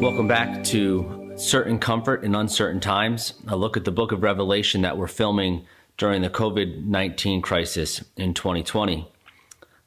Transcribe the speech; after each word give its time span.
Welcome 0.00 0.28
back 0.28 0.62
to 0.66 1.32
Certain 1.34 1.80
Comfort 1.80 2.22
in 2.22 2.36
Uncertain 2.36 2.78
Times, 2.78 3.34
a 3.48 3.56
look 3.56 3.76
at 3.76 3.84
the 3.84 3.90
book 3.90 4.12
of 4.12 4.22
Revelation 4.22 4.82
that 4.82 4.96
we're 4.96 5.08
filming 5.08 5.66
during 5.96 6.22
the 6.22 6.30
COVID 6.30 6.84
19 6.84 7.42
crisis 7.42 8.04
in 8.16 8.32
2020. 8.32 9.10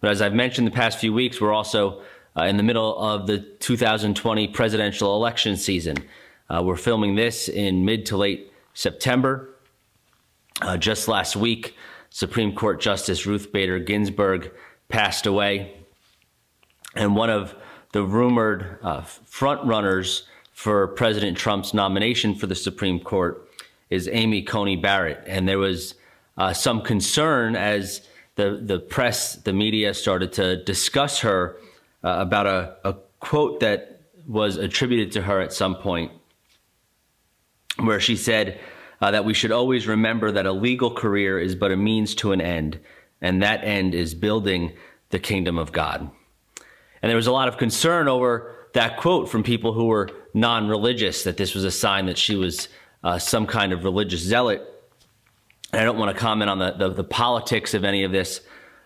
But 0.01 0.11
as 0.11 0.21
I've 0.21 0.33
mentioned 0.33 0.67
the 0.67 0.71
past 0.71 0.99
few 0.99 1.13
weeks, 1.13 1.39
we're 1.39 1.53
also 1.53 2.01
uh, 2.35 2.43
in 2.43 2.57
the 2.57 2.63
middle 2.63 2.99
of 2.99 3.25
the 3.25 3.39
2020 3.39 4.49
presidential 4.49 5.15
election 5.15 5.55
season. 5.55 5.95
Uh, 6.49 6.61
we're 6.61 6.75
filming 6.75 7.15
this 7.15 7.47
in 7.47 7.85
mid 7.85 8.05
to 8.07 8.17
late 8.17 8.51
September. 8.73 9.55
Uh, 10.61 10.75
just 10.75 11.07
last 11.07 11.37
week, 11.37 11.73
Supreme 12.09 12.53
Court 12.53 12.81
Justice 12.81 13.25
Ruth 13.25 13.53
Bader 13.53 13.79
Ginsburg 13.79 14.51
passed 14.89 15.25
away. 15.25 15.73
And 16.95 17.15
one 17.15 17.29
of 17.29 17.55
the 17.91 18.03
rumored 18.03 18.79
uh, 18.81 19.01
front 19.01 19.65
runners 19.65 20.23
for 20.53 20.87
President 20.87 21.37
Trump's 21.37 21.73
nomination 21.73 22.35
for 22.35 22.47
the 22.47 22.55
Supreme 22.55 22.99
Court 22.99 23.49
is 23.89 24.07
Amy 24.11 24.41
Coney 24.41 24.75
Barrett. 24.75 25.23
And 25.27 25.47
there 25.47 25.59
was 25.59 25.95
uh, 26.37 26.53
some 26.53 26.81
concern 26.81 27.55
as 27.55 28.07
the, 28.35 28.61
the 28.63 28.79
press, 28.79 29.35
the 29.35 29.53
media 29.53 29.93
started 29.93 30.31
to 30.33 30.63
discuss 30.63 31.19
her 31.19 31.57
uh, 32.03 32.15
about 32.19 32.47
a, 32.47 32.75
a 32.85 32.95
quote 33.19 33.59
that 33.59 34.01
was 34.27 34.57
attributed 34.57 35.11
to 35.13 35.21
her 35.23 35.41
at 35.41 35.51
some 35.51 35.75
point, 35.75 36.11
where 37.77 37.99
she 37.99 38.15
said 38.15 38.59
uh, 39.01 39.11
that 39.11 39.25
we 39.25 39.33
should 39.33 39.51
always 39.51 39.87
remember 39.87 40.31
that 40.31 40.45
a 40.45 40.51
legal 40.51 40.91
career 40.91 41.39
is 41.39 41.55
but 41.55 41.71
a 41.71 41.77
means 41.77 42.15
to 42.15 42.31
an 42.31 42.39
end, 42.39 42.79
and 43.19 43.43
that 43.43 43.63
end 43.63 43.93
is 43.93 44.13
building 44.13 44.71
the 45.09 45.19
kingdom 45.19 45.57
of 45.57 45.71
God. 45.71 46.09
And 47.01 47.09
there 47.09 47.15
was 47.15 47.27
a 47.27 47.31
lot 47.31 47.47
of 47.47 47.57
concern 47.57 48.07
over 48.07 48.55
that 48.73 48.97
quote 48.97 49.29
from 49.29 49.43
people 49.43 49.73
who 49.73 49.85
were 49.85 50.09
non 50.33 50.67
religious, 50.67 51.23
that 51.23 51.37
this 51.37 51.53
was 51.53 51.63
a 51.63 51.71
sign 51.71 52.05
that 52.05 52.17
she 52.17 52.35
was 52.35 52.69
uh, 53.03 53.17
some 53.17 53.47
kind 53.47 53.73
of 53.73 53.83
religious 53.83 54.21
zealot. 54.21 54.61
And 55.71 55.81
I 55.81 55.85
don't 55.85 55.97
want 55.97 56.15
to 56.15 56.19
comment 56.19 56.49
on 56.49 56.59
the, 56.59 56.71
the, 56.71 56.89
the 56.89 57.03
politics 57.03 57.73
of 57.73 57.83
any 57.83 58.03
of 58.03 58.11
this, 58.11 58.41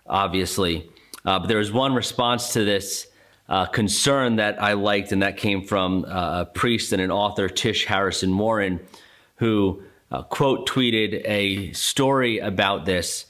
obviously. 0.07 0.89
Uh, 1.25 1.39
but 1.39 1.47
there 1.47 1.57
was 1.57 1.71
one 1.71 1.93
response 1.93 2.53
to 2.53 2.63
this 2.63 3.07
uh, 3.49 3.65
concern 3.65 4.37
that 4.37 4.61
I 4.61 4.73
liked, 4.73 5.11
and 5.11 5.21
that 5.21 5.37
came 5.37 5.63
from 5.63 6.05
uh, 6.05 6.41
a 6.41 6.45
priest 6.45 6.93
and 6.93 7.01
an 7.01 7.11
author, 7.11 7.49
Tish 7.49 7.85
Harrison 7.85 8.35
Warren, 8.37 8.79
who 9.37 9.83
uh, 10.11 10.23
quote 10.23 10.67
tweeted 10.67 11.21
a 11.25 11.71
story 11.73 12.39
about 12.39 12.85
this 12.85 13.25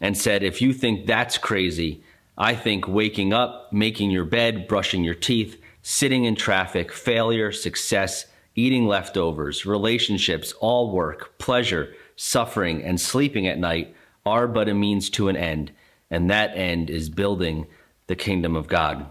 and 0.00 0.16
said, 0.16 0.42
If 0.42 0.60
you 0.60 0.72
think 0.72 1.06
that's 1.06 1.38
crazy, 1.38 2.02
I 2.38 2.54
think 2.54 2.86
waking 2.86 3.32
up, 3.32 3.72
making 3.72 4.10
your 4.10 4.24
bed, 4.24 4.68
brushing 4.68 5.04
your 5.04 5.14
teeth, 5.14 5.60
sitting 5.82 6.24
in 6.24 6.34
traffic, 6.34 6.92
failure, 6.92 7.52
success, 7.52 8.26
eating 8.54 8.86
leftovers, 8.86 9.64
relationships, 9.64 10.52
all 10.60 10.90
work, 10.90 11.38
pleasure, 11.38 11.94
suffering, 12.16 12.82
and 12.82 13.00
sleeping 13.00 13.46
at 13.46 13.58
night 13.58 13.94
are 14.24 14.48
but 14.48 14.68
a 14.68 14.74
means 14.74 15.08
to 15.10 15.28
an 15.28 15.36
end, 15.36 15.70
and 16.10 16.30
that 16.30 16.56
end 16.56 16.90
is 16.90 17.08
building 17.08 17.66
the 18.06 18.16
kingdom 18.16 18.56
of 18.56 18.66
God. 18.66 19.06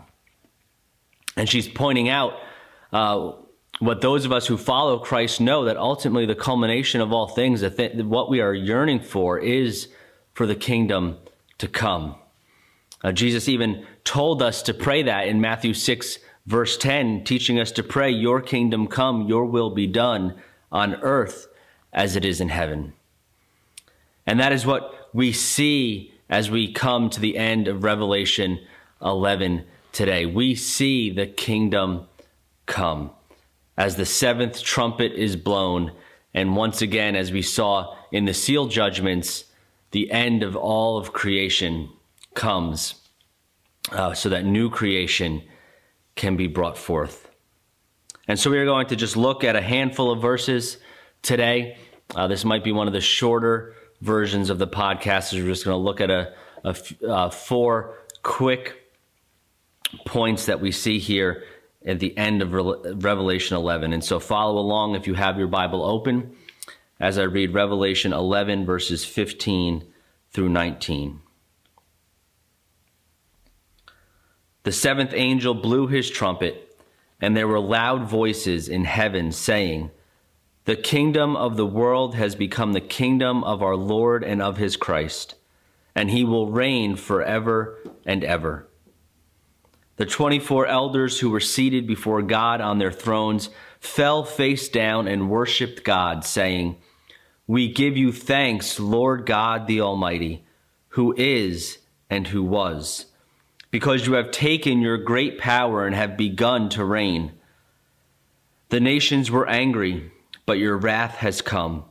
And 1.38 1.48
she's 1.50 1.68
pointing 1.68 2.10
out 2.10 2.34
uh, 2.92 3.34
what 3.80 4.02
those 4.02 4.26
of 4.26 4.32
us 4.32 4.48
who 4.48 4.58
follow 4.58 5.00
Christ 5.00 5.42
know 5.42 5.66
that 5.66 5.78
ultimately 5.78 6.26
the 6.26 6.36
culmination 6.36 7.02
of 7.02 7.12
all 7.12 7.28
things, 7.28 7.64
what 7.64 8.30
we 8.30 8.42
are 8.42 8.54
yearning 8.54 9.00
for, 9.00 9.40
is 9.40 9.90
for 10.34 10.46
the 10.46 10.56
kingdom 10.56 11.18
to 11.58 11.68
come. 11.68 12.16
Uh, 13.06 13.12
Jesus 13.12 13.48
even 13.48 13.86
told 14.04 14.42
us 14.42 14.64
to 14.64 14.74
pray 14.74 15.04
that 15.04 15.28
in 15.28 15.40
Matthew 15.40 15.76
6, 15.76 16.18
verse 16.48 16.76
10, 16.76 17.24
teaching 17.24 17.60
us 17.60 17.72
to 17.74 17.84
pray, 17.84 18.10
Your 18.10 18.42
kingdom 18.42 18.88
come, 18.88 19.28
your 19.28 19.46
will 19.46 19.70
be 19.70 19.86
done 19.86 20.34
on 20.72 20.96
earth 20.96 21.48
as 21.94 22.16
it 22.16 22.26
is 22.26 22.42
in 22.42 22.50
heaven. 22.50 22.94
And 24.26 24.40
that 24.40 24.52
is 24.52 24.66
what 24.66 25.12
we 25.14 25.34
see 25.34 26.16
as 26.32 26.50
we 26.50 26.74
come 26.74 27.12
to 27.12 27.20
the 27.20 27.38
end 27.38 27.68
of 27.68 27.84
Revelation 27.84 28.60
11 29.04 29.66
today. 29.92 30.26
We 30.26 30.56
see 30.56 31.12
the 31.12 31.28
kingdom 31.28 32.08
come 32.66 33.12
as 33.78 33.98
the 33.98 34.06
seventh 34.08 34.64
trumpet 34.64 35.12
is 35.12 35.36
blown. 35.36 35.92
And 36.34 36.56
once 36.56 36.82
again, 36.82 37.16
as 37.16 37.32
we 37.32 37.44
saw 37.44 37.96
in 38.12 38.26
the 38.26 38.34
seal 38.34 38.66
judgments, 38.66 39.44
the 39.92 40.10
end 40.10 40.42
of 40.42 40.56
all 40.56 40.98
of 40.98 41.14
creation 41.14 41.90
comes 42.36 42.96
uh, 43.92 44.14
so 44.14 44.30
that 44.30 44.46
new 44.46 44.70
creation 44.70 45.42
can 46.16 46.36
be 46.36 46.48
brought 46.48 46.78
forth. 46.78 47.30
And 48.28 48.40
so 48.40 48.50
we 48.50 48.58
are 48.58 48.66
going 48.66 48.88
to 48.88 48.96
just 48.96 49.18
look 49.18 49.44
at 49.44 49.56
a 49.56 49.62
handful 49.62 50.12
of 50.12 50.22
verses 50.22 50.78
today. 51.22 51.78
Uh, 52.16 52.28
this 52.28 52.46
might 52.46 52.64
be 52.64 52.72
one 52.72 52.88
of 52.88 52.94
the 52.94 53.02
shorter 53.02 53.76
versions 54.02 54.50
of 54.50 54.58
the 54.58 54.68
podcast. 54.68 55.34
As 55.34 55.36
we're 55.36 55.48
just 55.48 55.66
going 55.66 55.76
to 55.76 55.84
look 55.84 56.02
at 56.02 56.10
a, 56.10 56.34
a 56.64 56.76
uh, 57.08 57.30
four 57.30 58.00
quick 58.24 58.82
points 60.06 60.48
that 60.48 60.60
we 60.60 60.72
see 60.72 61.00
here 61.00 61.44
at 61.86 62.00
the 62.00 62.18
end 62.18 62.42
of 62.42 62.54
Re- 62.54 62.94
Revelation 62.96 63.56
11. 63.56 63.94
And 63.94 64.04
so 64.04 64.20
follow 64.20 64.60
along 64.60 64.96
if 64.96 65.06
you 65.08 65.14
have 65.14 65.38
your 65.38 65.48
Bible 65.48 65.84
open 65.84 66.36
as 67.00 67.18
I 67.18 67.24
read 67.24 67.54
Revelation 67.54 68.14
11, 68.14 68.66
verses 68.66 69.06
15 69.06 69.86
through 70.32 70.50
19. 70.50 71.22
The 74.66 74.72
seventh 74.72 75.14
angel 75.14 75.54
blew 75.54 75.86
his 75.86 76.10
trumpet, 76.10 76.76
and 77.22 77.38
there 77.38 77.48
were 77.48 77.60
loud 77.60 78.10
voices 78.10 78.68
in 78.68 78.86
heaven 78.86 79.32
saying, 79.32 79.92
The 80.64 80.76
kingdom 80.76 81.36
of 81.36 81.56
the 81.56 81.68
world 81.68 82.16
has 82.16 82.34
become 82.34 82.74
the 82.74 82.82
kingdom 82.82 83.44
of 83.44 83.62
our 83.62 83.76
Lord 83.76 84.24
and 84.24 84.42
of 84.42 84.58
his 84.58 84.76
Christ, 84.76 85.36
and 85.94 86.10
he 86.10 86.24
will 86.24 86.50
reign 86.50 86.96
forever 86.96 87.78
and 88.08 88.24
ever. 88.24 88.68
The 89.98 90.08
24 90.08 90.66
elders 90.66 91.20
who 91.20 91.30
were 91.30 91.40
seated 91.40 91.86
before 91.86 92.24
God 92.24 92.60
on 92.60 92.80
their 92.80 92.92
thrones 92.92 93.52
fell 93.80 94.24
face 94.24 94.68
down 94.68 95.08
and 95.08 95.30
worshiped 95.30 95.84
God, 95.84 96.26
saying, 96.26 96.78
We 97.46 97.72
give 97.72 97.96
you 97.98 98.12
thanks, 98.12 98.80
Lord 98.80 99.28
God 99.28 99.68
the 99.68 99.82
Almighty, 99.82 100.44
who 100.88 101.14
is 101.16 101.78
and 102.10 102.30
who 102.30 102.42
was 102.42 103.06
because 103.76 104.08
you 104.08 104.14
have 104.14 104.32
taken 104.32 104.80
your 104.80 104.98
great 104.98 105.38
power 105.38 105.86
and 105.86 105.94
have 105.94 106.16
begun 106.16 106.70
to 106.70 106.86
reign. 106.86 107.34
The 108.70 108.80
nations 108.80 109.30
were 109.30 109.50
angry, 109.50 110.14
but 110.46 110.60
your 110.60 110.78
wrath 110.78 111.16
has 111.16 111.42
come. 111.42 111.84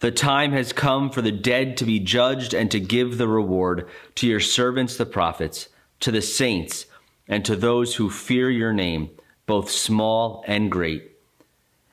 The 0.00 0.10
time 0.10 0.50
has 0.50 0.72
come 0.72 1.08
for 1.08 1.22
the 1.22 1.30
dead 1.30 1.76
to 1.76 1.84
be 1.84 2.00
judged 2.00 2.52
and 2.52 2.68
to 2.72 2.80
give 2.80 3.18
the 3.18 3.28
reward 3.28 3.88
to 4.16 4.26
your 4.26 4.40
servants 4.40 4.96
the 4.96 5.06
prophets, 5.06 5.68
to 6.00 6.10
the 6.10 6.20
saints, 6.20 6.86
and 7.28 7.44
to 7.44 7.54
those 7.54 7.94
who 7.94 8.10
fear 8.10 8.50
your 8.50 8.72
name, 8.72 9.10
both 9.46 9.70
small 9.70 10.42
and 10.48 10.72
great. 10.72 11.12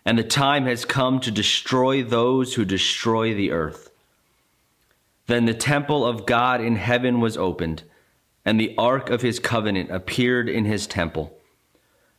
And 0.05 0.17
the 0.17 0.23
time 0.23 0.65
has 0.65 0.85
come 0.85 1.19
to 1.19 1.29
destroy 1.29 2.01
those 2.01 2.55
who 2.55 2.65
destroy 2.65 3.35
the 3.35 3.51
earth. 3.51 3.91
Then 5.27 5.45
the 5.45 5.53
temple 5.53 6.03
of 6.03 6.25
God 6.25 6.61
in 6.61 6.77
heaven 6.77 7.19
was 7.19 7.37
opened 7.37 7.83
and 8.47 8.57
the 8.57 8.73
ark 8.77 9.09
of 9.09 9.21
his 9.21 9.39
covenant 9.39 9.91
appeared 9.91 10.47
in 10.47 10.63
his 10.63 10.87
temple. 10.87 11.37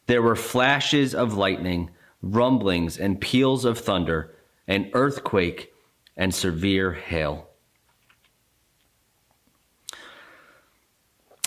There 0.08 0.20
were 0.20 0.36
flashes 0.36 1.14
of 1.14 1.32
lightning, 1.32 1.88
rumblings, 2.20 2.98
and 2.98 3.18
peals 3.18 3.64
of 3.64 3.78
thunder, 3.78 4.36
an 4.66 4.90
earthquake, 4.92 5.72
and 6.18 6.34
severe 6.34 6.92
hail. 6.92 7.48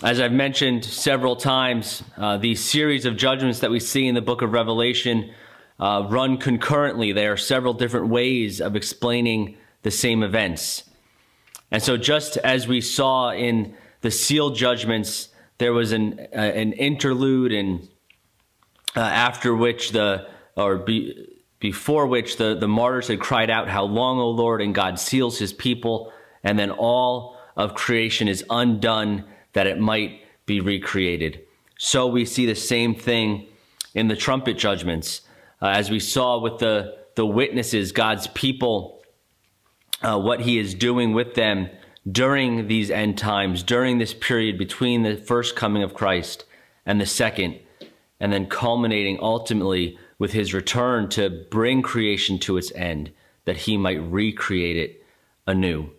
As 0.01 0.19
I've 0.19 0.31
mentioned 0.31 0.84
several 0.84 1.36
times, 1.36 2.01
uh, 2.18 2.38
these 2.38 2.60
series 2.60 3.06
of 3.06 3.16
judgments 3.16 3.60
that 3.60 3.69
we 3.69 3.80
see 3.80 4.07
in 4.07 4.16
the 4.16 4.22
book 4.22 4.42
of 4.42 4.51
Revelation 4.51 5.31
uh, 5.80 6.07
run 6.10 6.39
concurrently. 6.39 7.12
There 7.12 7.34
are 7.34 7.38
several 7.38 7.75
different 7.75 8.07
ways 8.07 8.60
of 8.60 8.75
explaining 8.75 9.57
the 9.84 9.92
same 9.92 10.24
events. 10.24 10.89
And 11.69 11.84
so, 11.84 11.98
just 11.98 12.38
as 12.38 12.68
we 12.68 12.81
saw 12.81 13.31
in 13.31 13.75
the 14.01 14.12
seal 14.12 14.50
judgments, 14.50 15.30
there 15.57 15.74
was 15.74 15.92
an 15.92 16.19
uh, 16.33 16.39
an 16.39 16.74
interlude, 16.74 17.51
and 17.51 17.88
uh, 18.95 19.00
after 19.00 19.56
which 19.56 19.92
the 19.92 20.27
or 20.56 20.77
be, 20.77 21.27
before 21.59 22.07
which 22.07 22.38
the 22.38 22.56
the 22.56 22.68
martyrs 22.68 23.07
had 23.07 23.19
cried 23.19 23.50
out, 23.50 23.69
"How 23.69 23.83
long, 23.83 24.19
O 24.19 24.30
Lord?" 24.30 24.62
And 24.62 24.75
God 24.75 25.00
seals 25.00 25.38
His 25.38 25.53
people, 25.53 26.12
and 26.44 26.57
then 26.57 26.71
all 26.71 27.38
of 27.56 27.75
creation 27.75 28.27
is 28.27 28.44
undone 28.50 29.25
that 29.53 29.68
it 29.68 29.80
might 29.80 30.21
be 30.45 30.59
recreated. 30.59 31.42
So 31.77 32.07
we 32.07 32.25
see 32.25 32.45
the 32.45 32.56
same 32.56 32.95
thing 32.95 33.48
in 33.94 34.07
the 34.07 34.15
trumpet 34.15 34.57
judgments, 34.57 35.21
uh, 35.62 35.68
as 35.68 35.92
we 35.92 36.00
saw 36.00 36.39
with 36.39 36.59
the 36.59 36.98
the 37.15 37.25
witnesses, 37.25 37.92
God's 37.92 38.27
people, 38.27 39.03
uh, 40.01 40.19
what 40.19 40.42
He 40.42 40.57
is 40.57 40.74
doing 40.74 41.13
with 41.13 41.36
them 41.36 41.69
during 42.09 42.68
these 42.68 42.89
end 42.89 43.18
times, 43.18 43.63
during 43.63 43.98
this 43.98 44.13
period 44.13 44.57
between 44.57 45.03
the 45.03 45.18
first 45.18 45.56
coming 45.56 45.83
of 45.83 45.94
Christ 45.94 46.45
and 46.86 47.00
the 47.00 47.06
second, 47.06 47.59
and 48.19 48.31
then 48.31 48.48
culminating 48.48 49.19
ultimately 49.21 49.98
with 50.18 50.33
his 50.33 50.53
return 50.53 51.09
to 51.09 51.30
bring 51.50 51.81
creation 51.81 52.39
to 52.39 52.57
its 52.57 52.71
end, 52.74 53.12
that 53.45 53.57
he 53.57 53.77
might 53.77 54.01
recreate 54.12 54.77
it 54.77 55.03
anew. 55.48 55.89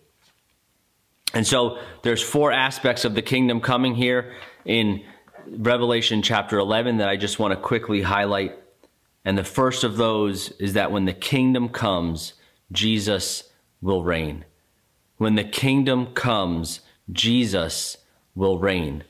And 1.33 1.47
so 1.47 1.79
there's 2.03 2.21
four 2.21 2.51
aspects 2.51 3.05
of 3.05 3.15
the 3.15 3.21
kingdom 3.21 3.59
coming 3.59 3.95
here 3.95 4.33
in 4.65 5.03
Revelation 5.47 6.21
chapter 6.21 6.57
11 6.57 6.97
that 6.97 7.09
I 7.09 7.17
just 7.17 7.39
want 7.39 7.53
to 7.53 7.59
quickly 7.59 8.01
highlight. 8.01 8.57
And 9.25 9.37
the 9.37 9.43
first 9.43 9.83
of 9.83 9.97
those 9.97 10.51
is 10.51 10.73
that 10.73 10.91
when 10.91 11.05
the 11.05 11.13
kingdom 11.13 11.69
comes, 11.69 12.33
Jesus 12.71 13.49
will 13.81 14.03
reign. 14.03 14.45
When 15.23 15.35
the 15.35 15.45
kingdom 15.45 16.07
comes, 16.07 16.81
Jesus 17.09 17.95
will 18.35 18.59
reign. 18.59 19.05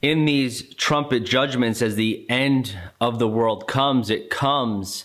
In 0.00 0.24
these 0.24 0.74
trumpet 0.76 1.26
judgments, 1.26 1.82
as 1.82 1.94
the 1.94 2.24
end 2.30 2.74
of 3.02 3.18
the 3.18 3.28
world 3.28 3.68
comes, 3.68 4.08
it 4.08 4.30
comes 4.30 5.04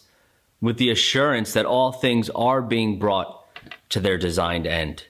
with 0.62 0.78
the 0.78 0.90
assurance 0.90 1.52
that 1.52 1.66
all 1.66 1.92
things 1.92 2.30
are 2.30 2.62
being 2.62 2.98
brought 2.98 3.46
to 3.90 4.00
their 4.00 4.18
designed 4.18 4.66
end. 4.66 5.04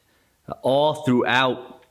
All 0.63 0.95
throughout 0.95 1.83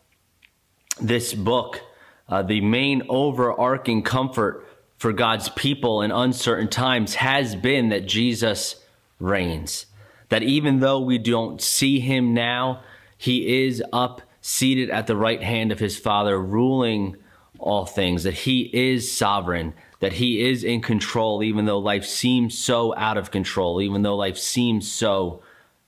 this 1.01 1.35
book, 1.35 1.83
uh, 2.29 2.43
the 2.43 2.63
main 2.63 3.05
overarching 3.09 4.03
comfort 4.03 4.67
for 4.97 5.13
God's 5.13 5.49
people 5.51 6.03
in 6.03 6.11
uncertain 6.11 6.67
times 6.67 7.15
has 7.15 7.55
been 7.55 7.91
that 7.91 8.09
Jesus 8.09 8.83
reigns. 9.21 9.87
That 10.31 10.43
even 10.43 10.81
though 10.81 10.99
we 10.99 11.19
don't 11.19 11.63
see 11.63 12.01
him 12.01 12.35
now, 12.35 12.83
he 13.25 13.65
is 13.65 13.83
up 13.91 14.21
seated 14.43 14.91
at 14.91 15.07
the 15.07 15.17
right 15.17 15.43
hand 15.43 15.73
of 15.73 15.79
his 15.79 15.97
Father, 15.97 16.39
ruling 16.39 17.17
all 17.59 17.87
things, 17.87 18.25
that 18.25 18.35
he 18.35 18.69
is 18.75 19.11
sovereign, 19.11 19.73
that 20.01 20.13
he 20.13 20.47
is 20.47 20.63
in 20.63 20.83
control, 20.83 21.43
even 21.43 21.65
though 21.65 21.79
life 21.79 22.05
seems 22.05 22.57
so 22.59 22.95
out 22.95 23.17
of 23.17 23.31
control, 23.31 23.81
even 23.81 24.03
though 24.03 24.15
life 24.15 24.37
seems 24.37 24.93
so 24.93 25.43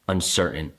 uncertain. 0.08 0.72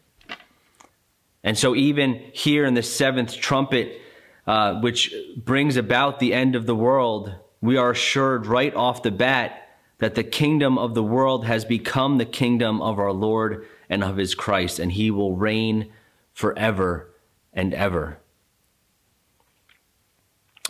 And 1.44 1.56
so, 1.56 1.76
even 1.76 2.16
here 2.34 2.66
in 2.66 2.74
the 2.74 2.82
seventh 2.82 3.38
trumpet, 3.38 4.02
uh, 4.48 4.82
which 4.82 5.14
brings 5.36 5.78
about 5.78 6.20
the 6.20 6.34
end 6.34 6.56
of 6.56 6.66
the 6.66 6.76
world, 6.76 7.36
we 7.62 7.78
are 7.78 7.92
assured 7.92 8.48
right 8.48 8.74
off 8.74 9.04
the 9.04 9.12
bat 9.12 9.70
that 10.00 10.16
the 10.16 10.24
kingdom 10.24 10.80
of 10.80 10.96
the 10.96 11.04
world 11.04 11.46
has 11.46 11.66
become 11.66 12.18
the 12.18 12.26
kingdom 12.26 12.82
of 12.82 12.98
our 12.98 13.14
Lord 13.14 13.68
and 13.92 14.04
of 14.04 14.18
his 14.18 14.34
Christ, 14.34 14.80
and 14.80 14.92
he 14.92 15.12
will 15.12 15.36
reign 15.36 15.92
forever 16.38 17.10
and 17.52 17.74
ever. 17.74 18.20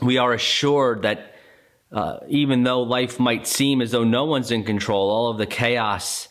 We 0.02 0.18
are 0.18 0.32
assured 0.32 1.02
that 1.02 1.36
uh, 1.92 2.20
even 2.30 2.64
though 2.64 2.84
life 2.84 3.20
might 3.20 3.46
seem 3.46 3.82
as 3.82 3.92
though 3.92 4.06
no 4.06 4.24
one's 4.24 4.50
in 4.50 4.64
control, 4.64 5.10
all 5.10 5.30
of 5.30 5.38
the 5.38 5.46
chaos 5.46 6.30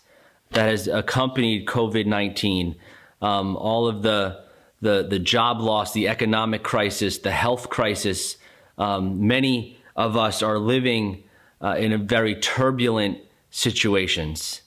that 0.53 0.71
has 0.71 0.89
accompanied 0.89 1.67
COVID 1.67 2.07
19, 2.07 2.77
um, 3.21 3.57
all 3.59 3.87
of 3.87 4.01
the 4.01 4.43
the, 4.81 5.07
the 5.07 5.19
job 5.19 5.61
loss, 5.61 5.93
the 5.93 6.09
economic 6.09 6.63
crisis, 6.63 7.19
the 7.19 7.31
health 7.31 7.69
crisis. 7.69 8.39
Um, 8.79 9.27
many 9.27 9.77
of 9.95 10.17
us 10.17 10.43
are 10.43 10.59
living 10.59 11.25
uh, 11.63 11.77
in 11.79 12.07
very 12.07 12.37
turbulent 12.37 13.19
situations. 13.51 14.63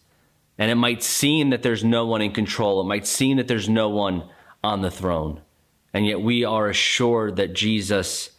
And 0.60 0.70
it 0.70 0.76
might 0.76 1.02
seem 1.02 1.50
that 1.50 1.64
there's 1.64 1.84
no 1.84 2.06
one 2.06 2.22
in 2.22 2.34
control. 2.34 2.82
It 2.82 2.86
might 2.86 3.08
seem 3.08 3.38
that 3.38 3.48
there's 3.48 3.70
no 3.70 3.90
one 3.90 4.30
on 4.64 4.82
the 4.82 4.92
throne. 4.92 5.42
And 5.94 6.06
yet 6.06 6.22
we 6.22 6.44
are 6.44 6.70
assured 6.70 7.38
that 7.38 7.54
Jesus 7.54 8.32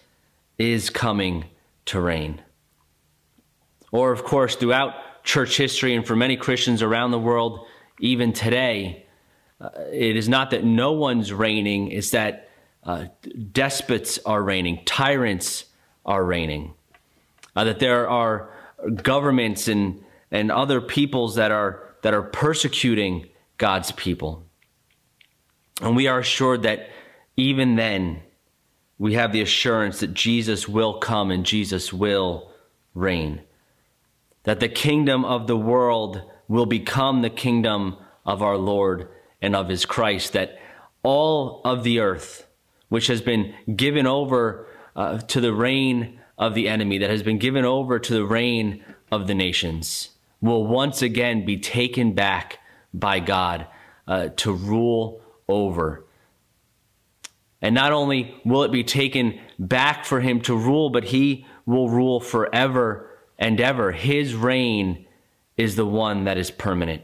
is 0.58 0.90
coming 0.90 1.46
to 1.86 2.00
reign. 2.00 2.42
Or, 3.90 4.12
of 4.12 4.24
course, 4.24 4.54
throughout 4.54 5.24
church 5.24 5.56
history 5.56 5.94
and 5.94 6.06
for 6.06 6.14
many 6.14 6.36
Christians 6.36 6.82
around 6.82 7.10
the 7.10 7.18
world, 7.18 7.66
even 7.98 8.32
today, 8.32 9.06
uh, 9.60 9.70
it 9.92 10.16
is 10.16 10.28
not 10.28 10.50
that 10.50 10.64
no 10.64 10.92
one's 10.92 11.32
reigning, 11.32 11.90
it's 11.90 12.10
that 12.10 12.48
uh, 12.84 13.06
despots 13.52 14.18
are 14.24 14.42
reigning, 14.42 14.82
tyrants 14.84 15.66
are 16.06 16.24
reigning, 16.24 16.72
uh, 17.56 17.64
that 17.64 17.78
there 17.78 18.08
are 18.08 18.50
governments 19.02 19.68
and, 19.68 20.02
and 20.30 20.50
other 20.50 20.80
peoples 20.80 21.34
that 21.34 21.50
are, 21.50 21.94
that 22.02 22.14
are 22.14 22.22
persecuting 22.22 23.28
God's 23.58 23.92
people. 23.92 24.44
And 25.80 25.96
we 25.96 26.06
are 26.06 26.18
assured 26.18 26.62
that 26.62 26.88
even 27.36 27.76
then, 27.76 28.22
we 28.98 29.14
have 29.14 29.32
the 29.32 29.40
assurance 29.40 30.00
that 30.00 30.12
Jesus 30.12 30.68
will 30.68 30.98
come 30.98 31.30
and 31.30 31.46
Jesus 31.46 31.90
will 31.90 32.50
reign. 32.94 33.40
That 34.44 34.60
the 34.60 34.68
kingdom 34.68 35.24
of 35.24 35.46
the 35.46 35.56
world 35.56 36.22
will 36.48 36.66
become 36.66 37.22
the 37.22 37.30
kingdom 37.30 37.96
of 38.26 38.42
our 38.42 38.58
Lord 38.58 39.08
and 39.40 39.56
of 39.56 39.68
his 39.68 39.86
Christ, 39.86 40.34
that 40.34 40.58
all 41.02 41.62
of 41.64 41.82
the 41.82 42.00
earth, 42.00 42.46
which 42.90 43.06
has 43.06 43.22
been 43.22 43.54
given 43.74 44.06
over 44.06 44.66
uh, 44.94 45.18
to 45.18 45.40
the 45.40 45.54
reign 45.54 46.20
of 46.36 46.54
the 46.54 46.68
enemy, 46.68 46.98
that 46.98 47.08
has 47.08 47.22
been 47.22 47.38
given 47.38 47.64
over 47.64 47.98
to 47.98 48.12
the 48.12 48.24
reign 48.24 48.84
of 49.10 49.26
the 49.26 49.34
nations, 49.34 50.10
will 50.42 50.66
once 50.66 51.00
again 51.00 51.46
be 51.46 51.56
taken 51.56 52.12
back 52.12 52.58
by 52.92 53.20
God 53.20 53.66
uh, 54.06 54.28
to 54.36 54.52
rule 54.52 55.19
over. 55.50 56.04
And 57.62 57.74
not 57.74 57.92
only 57.92 58.34
will 58.44 58.62
it 58.62 58.72
be 58.72 58.84
taken 58.84 59.38
back 59.58 60.04
for 60.04 60.20
him 60.20 60.40
to 60.42 60.56
rule, 60.56 60.90
but 60.90 61.04
he 61.04 61.46
will 61.66 61.90
rule 61.90 62.20
forever 62.20 63.10
and 63.38 63.60
ever. 63.60 63.92
His 63.92 64.34
reign 64.34 65.06
is 65.56 65.76
the 65.76 65.86
one 65.86 66.24
that 66.24 66.38
is 66.38 66.50
permanent 66.50 67.02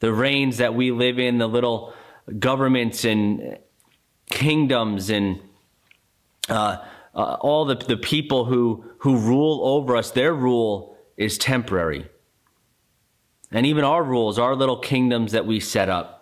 the 0.00 0.12
reigns 0.12 0.58
that 0.58 0.74
we 0.74 0.90
live 0.90 1.18
in, 1.18 1.38
the 1.38 1.48
little 1.48 1.94
governments 2.38 3.04
and 3.04 3.58
kingdoms 4.30 5.10
and 5.10 5.40
uh, 6.48 6.78
uh, 7.14 7.36
all 7.40 7.64
the, 7.64 7.76
the 7.76 7.96
people 7.96 8.44
who, 8.44 8.84
who 8.98 9.16
rule 9.16 9.66
over 9.66 9.96
us, 9.96 10.10
their 10.10 10.34
rule 10.34 10.96
is 11.16 11.38
temporary. 11.38 12.06
And 13.50 13.64
even 13.64 13.84
our 13.84 14.02
rules, 14.02 14.38
our 14.38 14.54
little 14.54 14.78
kingdoms 14.78 15.32
that 15.32 15.46
we 15.46 15.60
set 15.60 15.88
up, 15.88 16.15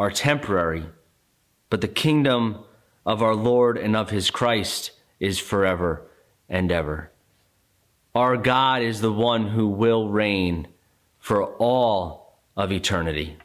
are 0.00 0.10
temporary. 0.10 0.86
But 1.68 1.82
the 1.82 1.88
kingdom 1.88 2.64
of 3.04 3.22
our 3.22 3.34
Lord 3.34 3.76
and 3.76 3.94
of 3.94 4.08
his 4.08 4.30
Christ 4.30 4.92
is 5.20 5.38
forever 5.38 6.02
and 6.48 6.72
ever. 6.72 7.10
Our 8.14 8.38
God 8.38 8.80
is 8.80 9.02
the 9.02 9.12
one 9.12 9.48
who 9.48 9.68
will 9.68 10.08
reign 10.08 10.68
for 11.18 11.44
all 11.44 12.40
of 12.56 12.72
eternity. 12.72 13.36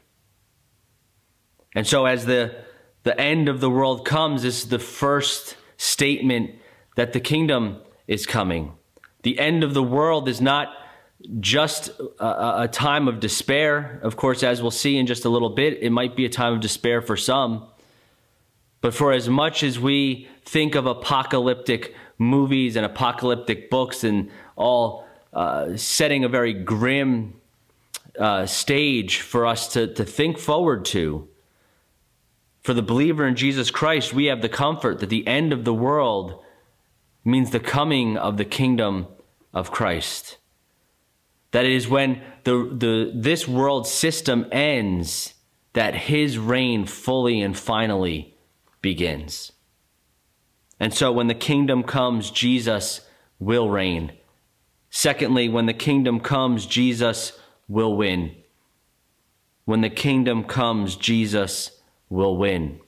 And 1.74 1.86
so, 1.86 2.06
as 2.06 2.24
the, 2.24 2.56
the 3.02 3.20
end 3.20 3.50
of 3.50 3.60
the 3.60 3.70
world 3.70 4.06
comes, 4.06 4.42
this 4.42 4.62
is 4.62 4.70
the 4.70 4.78
first 4.78 5.58
statement 5.76 6.52
that 6.96 7.12
the 7.12 7.20
kingdom 7.20 7.82
is 8.08 8.24
coming. 8.24 8.72
The 9.24 9.38
end 9.38 9.62
of 9.62 9.74
the 9.74 9.82
world 9.82 10.26
is 10.26 10.40
not 10.40 10.68
just 11.40 11.88
a, 12.20 12.62
a, 12.62 12.68
time 12.68 13.08
of 13.08 13.20
despair. 13.20 14.00
Of 14.02 14.16
course, 14.16 14.42
as 14.42 14.62
we'll 14.62 14.70
see 14.70 14.96
in 14.96 15.06
just 15.06 15.24
a 15.24 15.28
little 15.28 15.50
bit, 15.50 15.82
it 15.82 15.90
might 15.90 16.16
be 16.16 16.24
a 16.24 16.28
time 16.28 16.54
of 16.54 16.60
despair 16.60 17.02
for 17.02 17.16
some. 17.16 17.66
But 18.80 18.94
for 18.94 19.12
as 19.12 19.28
much 19.28 19.62
as 19.62 19.78
we 19.78 20.28
think 20.44 20.74
of 20.74 20.86
apocalyptic 20.86 21.94
movies 22.18 22.76
and 22.76 22.86
apocalyptic 22.86 23.70
books 23.70 24.04
and 24.04 24.30
all 24.54 25.06
uh, 25.32 25.76
setting 25.76 26.24
a 26.24 26.28
very 26.28 26.52
grim 26.52 27.34
uh, 28.18 28.46
stage 28.46 29.20
for 29.20 29.46
us 29.46 29.72
to, 29.72 29.92
to 29.94 30.04
think 30.04 30.38
forward 30.38 30.84
to. 30.86 31.28
For 32.62 32.74
the 32.74 32.82
believer 32.82 33.26
in 33.26 33.36
Jesus 33.36 33.70
Christ, 33.70 34.12
we 34.12 34.26
have 34.26 34.42
the 34.42 34.48
comfort 34.48 35.00
that 35.00 35.08
the 35.08 35.26
end 35.26 35.52
of 35.52 35.64
the 35.64 35.74
world 35.74 36.42
means 37.24 37.50
the 37.50 37.60
coming 37.60 38.16
of 38.16 38.36
the 38.36 38.44
kingdom 38.44 39.06
of 39.52 39.70
Christ. 39.70 40.38
That 41.56 41.64
it 41.64 41.72
is 41.72 41.88
when 41.88 42.20
the, 42.44 42.68
the, 42.70 43.12
this 43.14 43.48
world 43.48 43.86
system 43.86 44.44
ends 44.52 45.32
that 45.72 45.94
his 45.94 46.36
reign 46.36 46.84
fully 46.84 47.40
and 47.40 47.56
finally 47.56 48.36
begins. 48.82 49.52
And 50.78 50.92
so 50.92 51.10
when 51.10 51.28
the 51.28 51.34
kingdom 51.34 51.82
comes, 51.82 52.30
Jesus 52.30 53.00
will 53.38 53.70
reign. 53.70 54.12
Secondly, 54.90 55.48
when 55.48 55.64
the 55.64 55.72
kingdom 55.72 56.20
comes, 56.20 56.66
Jesus 56.66 57.32
will 57.68 57.96
win. 57.96 58.36
When 59.64 59.80
the 59.80 59.88
kingdom 59.88 60.44
comes, 60.44 60.94
Jesus 60.94 61.70
will 62.10 62.36
win. 62.36 62.80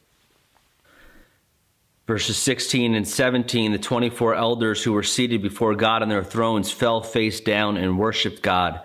Verses 2.09 2.39
16 2.39 2.95
and 2.95 3.07
17 3.07 3.71
the 3.71 3.79
24 3.79 4.35
elders 4.35 4.83
who 4.83 4.95
were 4.95 5.03
seated 5.03 5.43
before 5.43 5.75
God 5.75 6.01
on 6.01 6.09
their 6.09 6.25
thrones 6.25 6.73
fell 6.73 7.03
face 7.03 7.39
down 7.39 7.77
and 7.77 7.99
worshiped 7.99 8.41
God, 8.41 8.81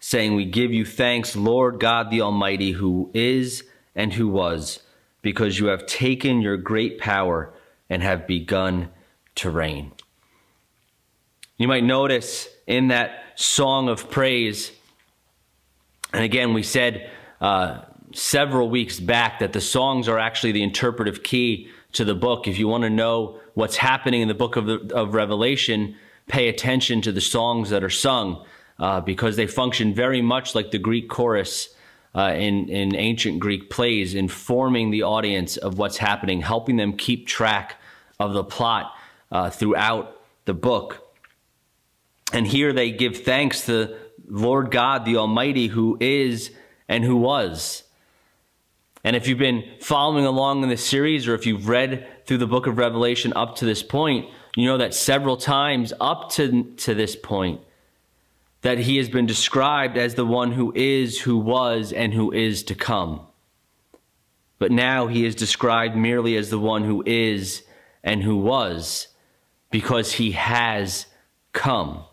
saying, 0.00 0.34
We 0.34 0.46
give 0.46 0.72
you 0.72 0.86
thanks, 0.86 1.36
Lord 1.36 1.78
God 1.78 2.10
the 2.10 2.22
Almighty, 2.22 2.72
who 2.72 3.10
is 3.12 3.64
and 3.94 4.14
who 4.14 4.26
was, 4.26 4.80
because 5.20 5.58
you 5.58 5.66
have 5.66 5.84
taken 5.84 6.40
your 6.40 6.56
great 6.56 6.98
power 6.98 7.52
and 7.90 8.02
have 8.02 8.26
begun 8.26 8.88
to 9.34 9.50
reign. 9.50 9.92
You 11.58 11.68
might 11.68 11.84
notice 11.84 12.48
in 12.66 12.88
that 12.88 13.22
song 13.34 13.90
of 13.90 14.10
praise. 14.10 14.72
And 16.14 16.24
again, 16.24 16.54
we 16.54 16.62
said 16.62 17.10
uh, 17.38 17.82
several 18.14 18.70
weeks 18.70 18.98
back 18.98 19.40
that 19.40 19.52
the 19.52 19.60
songs 19.60 20.08
are 20.08 20.18
actually 20.18 20.52
the 20.52 20.62
interpretive 20.62 21.22
key 21.22 21.68
to 21.92 22.04
the 22.04 22.14
book. 22.14 22.48
If 22.48 22.58
you 22.58 22.68
want 22.68 22.84
to 22.84 22.90
know 22.90 23.38
what's 23.54 23.76
happening 23.76 24.22
in 24.22 24.28
the 24.28 24.34
book 24.34 24.56
of, 24.56 24.66
the, 24.66 24.94
of 24.94 25.14
Revelation, 25.14 25.96
pay 26.26 26.48
attention 26.48 27.02
to 27.02 27.12
the 27.12 27.20
songs 27.20 27.70
that 27.70 27.84
are 27.84 27.90
sung 27.90 28.44
uh, 28.78 29.00
because 29.00 29.36
they 29.36 29.46
function 29.46 29.94
very 29.94 30.22
much 30.22 30.54
like 30.54 30.70
the 30.70 30.78
Greek 30.78 31.08
chorus 31.08 31.74
uh, 32.14 32.32
in, 32.34 32.68
in 32.68 32.94
ancient 32.94 33.40
Greek 33.40 33.70
plays, 33.70 34.14
informing 34.14 34.90
the 34.90 35.02
audience 35.02 35.56
of 35.56 35.78
what's 35.78 35.96
happening, 35.96 36.42
helping 36.42 36.76
them 36.76 36.96
keep 36.96 37.26
track 37.26 37.76
of 38.18 38.34
the 38.34 38.44
plot 38.44 38.92
uh, 39.30 39.50
throughout 39.50 40.20
the 40.44 40.54
book. 40.54 41.14
And 42.32 42.46
here 42.46 42.72
they 42.72 42.90
give 42.90 43.18
thanks 43.18 43.66
to 43.66 43.96
Lord 44.26 44.70
God, 44.70 45.04
the 45.04 45.16
Almighty, 45.16 45.68
who 45.68 45.96
is 46.00 46.50
and 46.88 47.04
who 47.04 47.16
was. 47.16 47.84
And 49.04 49.16
if 49.16 49.26
you've 49.26 49.38
been 49.38 49.64
following 49.80 50.24
along 50.24 50.62
in 50.62 50.68
this 50.68 50.84
series, 50.84 51.26
or 51.26 51.34
if 51.34 51.44
you've 51.44 51.68
read 51.68 52.06
through 52.26 52.38
the 52.38 52.46
book 52.46 52.66
of 52.66 52.78
Revelation 52.78 53.32
up 53.34 53.56
to 53.56 53.64
this 53.64 53.82
point, 53.82 54.28
you 54.56 54.66
know 54.66 54.78
that 54.78 54.94
several 54.94 55.36
times 55.36 55.92
up 56.00 56.30
to, 56.32 56.74
to 56.76 56.94
this 56.94 57.16
point, 57.16 57.60
that 58.60 58.78
he 58.78 58.98
has 58.98 59.08
been 59.08 59.26
described 59.26 59.98
as 59.98 60.14
the 60.14 60.24
one 60.24 60.52
who 60.52 60.72
is, 60.76 61.20
who 61.20 61.36
was, 61.36 61.92
and 61.92 62.14
who 62.14 62.32
is 62.32 62.62
to 62.64 62.74
come. 62.76 63.26
But 64.60 64.70
now 64.70 65.08
he 65.08 65.24
is 65.24 65.34
described 65.34 65.96
merely 65.96 66.36
as 66.36 66.50
the 66.50 66.58
one 66.58 66.84
who 66.84 67.02
is 67.04 67.64
and 68.04 68.22
who 68.22 68.36
was, 68.36 69.08
because 69.72 70.12
he 70.12 70.32
has 70.32 71.06
come. 71.52 72.04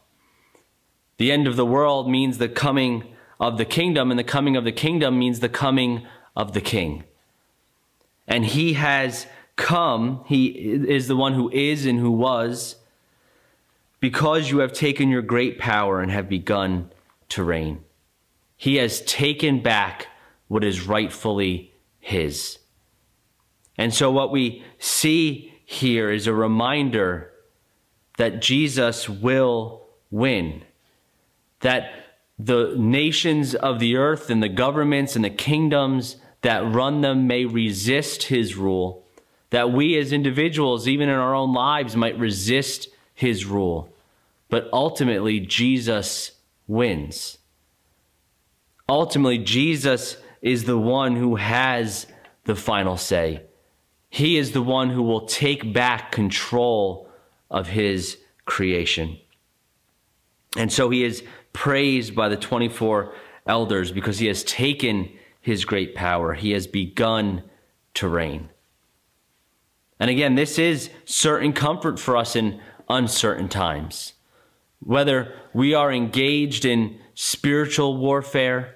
The 1.17 1.31
end 1.31 1.45
of 1.45 1.55
the 1.55 1.65
world 1.65 2.09
means 2.09 2.39
the 2.39 2.49
coming 2.49 3.13
of 3.39 3.59
the 3.59 3.65
kingdom, 3.65 4.09
and 4.09 4.19
the 4.19 4.23
coming 4.23 4.55
of 4.55 4.63
the 4.63 4.71
kingdom 4.71 5.19
means 5.19 5.39
the 5.39 5.49
coming 5.49 6.07
of 6.39 6.53
the 6.53 6.61
king. 6.61 7.03
And 8.25 8.45
he 8.45 8.73
has 8.73 9.27
come, 9.57 10.23
he 10.25 10.45
is 10.47 11.09
the 11.09 11.17
one 11.17 11.33
who 11.33 11.51
is 11.51 11.85
and 11.85 11.99
who 11.99 12.11
was, 12.11 12.77
because 13.99 14.49
you 14.49 14.59
have 14.59 14.71
taken 14.71 15.09
your 15.09 15.21
great 15.21 15.59
power 15.59 15.99
and 15.99 16.09
have 16.09 16.29
begun 16.29 16.91
to 17.27 17.43
reign. 17.43 17.83
He 18.55 18.77
has 18.77 19.01
taken 19.01 19.61
back 19.61 20.07
what 20.47 20.63
is 20.63 20.87
rightfully 20.87 21.73
his. 21.99 22.59
And 23.77 23.93
so, 23.93 24.09
what 24.09 24.31
we 24.31 24.63
see 24.77 25.53
here 25.65 26.09
is 26.09 26.25
a 26.25 26.33
reminder 26.33 27.31
that 28.17 28.41
Jesus 28.41 29.09
will 29.09 29.87
win, 30.09 30.63
that 31.59 31.91
the 32.37 32.73
nations 32.77 33.55
of 33.55 33.79
the 33.79 33.97
earth 33.97 34.29
and 34.29 34.41
the 34.41 34.49
governments 34.49 35.17
and 35.17 35.25
the 35.25 35.29
kingdoms 35.29 36.15
that 36.41 36.73
run 36.73 37.01
them 37.01 37.27
may 37.27 37.45
resist 37.45 38.23
his 38.23 38.55
rule, 38.55 39.05
that 39.49 39.71
we 39.71 39.97
as 39.97 40.13
individuals, 40.13 40.87
even 40.87 41.09
in 41.09 41.15
our 41.15 41.35
own 41.35 41.53
lives, 41.53 41.95
might 41.95 42.17
resist 42.17 42.87
his 43.13 43.45
rule. 43.45 43.93
But 44.49 44.69
ultimately, 44.71 45.39
Jesus 45.39 46.31
wins. 46.67 47.37
Ultimately, 48.87 49.37
Jesus 49.37 50.17
is 50.41 50.63
the 50.63 50.77
one 50.77 51.15
who 51.15 51.35
has 51.35 52.07
the 52.45 52.55
final 52.55 52.97
say. 52.97 53.43
He 54.09 54.37
is 54.37 54.51
the 54.51 54.61
one 54.61 54.89
who 54.89 55.03
will 55.03 55.25
take 55.25 55.73
back 55.73 56.11
control 56.11 57.09
of 57.51 57.67
his 57.67 58.17
creation. 58.45 59.19
And 60.57 60.71
so 60.71 60.89
he 60.89 61.03
is 61.03 61.23
praised 61.53 62.15
by 62.15 62.29
the 62.29 62.37
24 62.37 63.13
elders 63.45 63.91
because 63.91 64.17
he 64.17 64.27
has 64.27 64.43
taken 64.43 65.11
his 65.41 65.65
great 65.65 65.95
power. 65.95 66.33
He 66.33 66.51
has 66.51 66.67
begun 66.67 67.43
to 67.95 68.07
reign. 68.07 68.49
And 69.99 70.09
again, 70.09 70.35
this 70.35 70.57
is 70.57 70.89
certain 71.05 71.53
comfort 71.53 71.99
for 71.99 72.15
us 72.15 72.35
in 72.35 72.61
uncertain 72.89 73.49
times. 73.49 74.13
Whether 74.79 75.33
we 75.53 75.73
are 75.73 75.91
engaged 75.91 76.63
in 76.63 76.99
spiritual 77.15 77.97
warfare, 77.97 78.75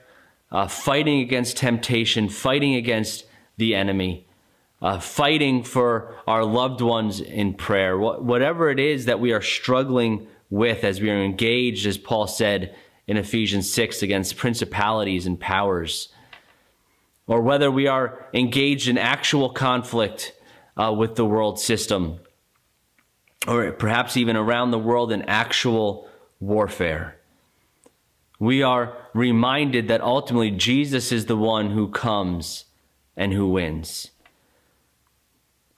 uh, 0.51 0.67
fighting 0.67 1.21
against 1.21 1.57
temptation, 1.57 2.27
fighting 2.27 2.75
against 2.75 3.25
the 3.57 3.73
enemy, 3.73 4.27
uh, 4.81 4.99
fighting 4.99 5.63
for 5.63 6.15
our 6.27 6.43
loved 6.43 6.81
ones 6.81 7.21
in 7.21 7.53
prayer, 7.53 7.97
wh- 7.97 8.21
whatever 8.21 8.69
it 8.69 8.79
is 8.79 9.05
that 9.05 9.19
we 9.19 9.31
are 9.31 9.41
struggling 9.41 10.27
with 10.49 10.83
as 10.83 10.99
we 10.99 11.09
are 11.09 11.23
engaged, 11.23 11.87
as 11.87 11.97
Paul 11.97 12.27
said 12.27 12.75
in 13.07 13.15
Ephesians 13.17 13.71
6, 13.71 14.03
against 14.03 14.35
principalities 14.35 15.25
and 15.25 15.39
powers, 15.39 16.09
or 17.27 17.41
whether 17.41 17.71
we 17.71 17.87
are 17.87 18.27
engaged 18.33 18.87
in 18.87 18.97
actual 18.97 19.49
conflict 19.49 20.33
uh, 20.75 20.93
with 20.97 21.15
the 21.15 21.25
world 21.25 21.59
system, 21.59 22.19
or 23.47 23.71
perhaps 23.71 24.17
even 24.17 24.35
around 24.35 24.71
the 24.71 24.79
world 24.79 25.11
in 25.11 25.21
actual 25.23 26.09
warfare. 26.39 27.17
We 28.39 28.61
are 28.61 28.97
reminded 29.13 29.87
that 29.87 30.01
ultimately 30.01 30.51
Jesus 30.51 31.11
is 31.11 31.27
the 31.27 31.37
one 31.37 31.71
who 31.71 31.87
comes 31.89 32.65
and 33.15 33.31
who 33.31 33.47
wins. 33.47 34.11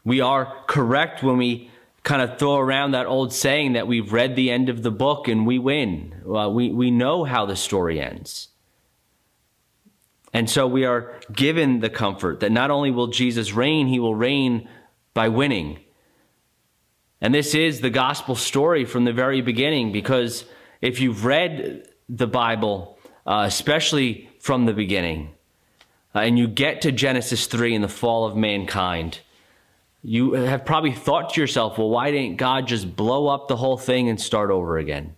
We 0.04 0.22
are 0.22 0.64
correct 0.68 1.22
when 1.22 1.38
we 1.38 1.70
kind 2.04 2.22
of 2.22 2.38
throw 2.38 2.58
around 2.58 2.92
that 2.92 3.08
old 3.08 3.34
saying 3.34 3.74
that 3.74 3.88
we've 3.88 4.14
read 4.14 4.36
the 4.36 4.52
end 4.52 4.70
of 4.70 4.84
the 4.84 4.92
book 4.92 5.28
and 5.28 5.46
we 5.46 5.60
win. 5.60 6.22
Well, 6.24 6.54
we, 6.54 6.72
we 6.72 6.92
know 6.92 7.24
how 7.24 7.46
the 7.46 7.56
story 7.56 8.00
ends. 8.00 8.50
And 10.36 10.50
so 10.50 10.68
we 10.68 10.84
are 10.84 11.18
given 11.32 11.80
the 11.80 11.90
comfort 11.90 12.42
that 12.42 12.52
not 12.52 12.70
only 12.70 12.92
will 12.92 13.08
Jesus 13.08 13.54
reign, 13.54 13.88
he 13.88 14.02
will 14.02 14.16
reign 14.16 14.68
by 15.14 15.30
winning. 15.30 15.80
And 17.22 17.34
this 17.34 17.56
is 17.56 17.80
the 17.80 17.90
gospel 17.90 18.36
story 18.36 18.84
from 18.84 19.06
the 19.06 19.14
very 19.14 19.40
beginning 19.40 19.94
because 19.94 20.44
if 20.82 21.00
you've 21.00 21.24
read 21.24 21.88
the 22.10 22.28
Bible, 22.28 23.00
uh, 23.26 23.46
especially 23.48 24.30
from 24.42 24.66
the 24.66 24.74
beginning, 24.74 25.30
uh, 26.14 26.20
and 26.20 26.38
you 26.38 26.50
get 26.50 26.82
to 26.82 26.92
Genesis 26.92 27.48
3 27.48 27.74
in 27.74 27.82
the 27.82 27.88
fall 27.88 28.26
of 28.26 28.36
mankind, 28.36 29.22
you 30.04 30.34
have 30.34 30.66
probably 30.66 30.92
thought 30.92 31.34
to 31.36 31.40
yourself, 31.40 31.78
well, 31.78 31.90
why 31.90 32.12
didn't 32.12 32.36
God 32.36 32.68
just 32.68 32.94
blow 32.94 33.28
up 33.28 33.48
the 33.48 33.56
whole 33.56 33.78
thing 33.78 34.10
and 34.10 34.20
start 34.20 34.52
over 34.52 34.78
again? 34.78 35.16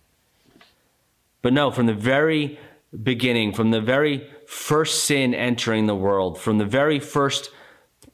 But 1.42 1.54
no, 1.54 1.72
from 1.72 1.86
the 1.86 1.92
very 1.92 2.60
beginning, 3.02 3.52
from 3.52 3.72
the 3.72 3.80
very 3.80 4.30
first 4.48 5.04
sin 5.04 5.34
entering 5.34 5.84
the 5.84 5.94
world, 5.94 6.40
from 6.40 6.56
the 6.56 6.64
very 6.64 6.98
first 6.98 7.50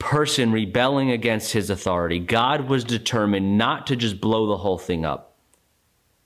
person 0.00 0.50
rebelling 0.50 1.12
against 1.12 1.53
his 1.53 1.71
authority, 1.71 2.19
God 2.19 2.69
was 2.69 2.83
determined 2.83 3.57
not 3.57 3.87
to 3.87 3.95
just 3.95 4.21
blow 4.21 4.49
the 4.49 4.57
whole 4.57 4.76
thing 4.76 5.05
up, 5.05 5.37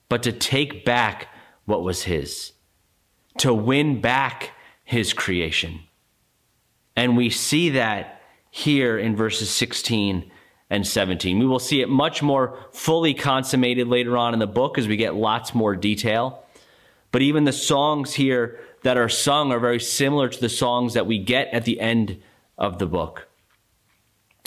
but 0.09 0.23
to 0.23 0.31
take 0.31 0.83
back 0.83 1.27
what 1.65 1.83
was 1.83 2.01
his, 2.01 2.53
to 3.37 3.53
win 3.53 4.01
back 4.01 4.53
his 4.83 5.13
creation. 5.13 5.81
And 6.95 7.15
we 7.15 7.29
see 7.29 7.69
that 7.69 8.23
here 8.49 8.97
in 8.97 9.15
verses 9.15 9.51
16 9.51 10.31
and 10.71 10.87
17. 10.87 11.37
We 11.37 11.45
will 11.45 11.59
see 11.59 11.81
it 11.81 11.87
much 11.87 12.23
more 12.23 12.57
fully 12.71 13.13
consummated 13.13 13.87
later 13.87 14.17
on 14.17 14.33
in 14.33 14.39
the 14.39 14.47
book 14.47 14.79
as 14.79 14.87
we 14.87 14.97
get 14.97 15.13
lots 15.13 15.53
more 15.53 15.75
detail. 15.75 16.43
But 17.11 17.21
even 17.21 17.43
the 17.43 17.53
songs 17.53 18.13
here 18.15 18.59
that 18.83 18.97
are 18.97 19.09
sung 19.09 19.51
are 19.51 19.59
very 19.59 19.79
similar 19.79 20.29
to 20.29 20.39
the 20.39 20.49
songs 20.49 20.93
that 20.93 21.07
we 21.07 21.19
get 21.19 21.47
at 21.53 21.65
the 21.65 21.79
end 21.79 22.21
of 22.57 22.79
the 22.79 22.85
book. 22.85 23.27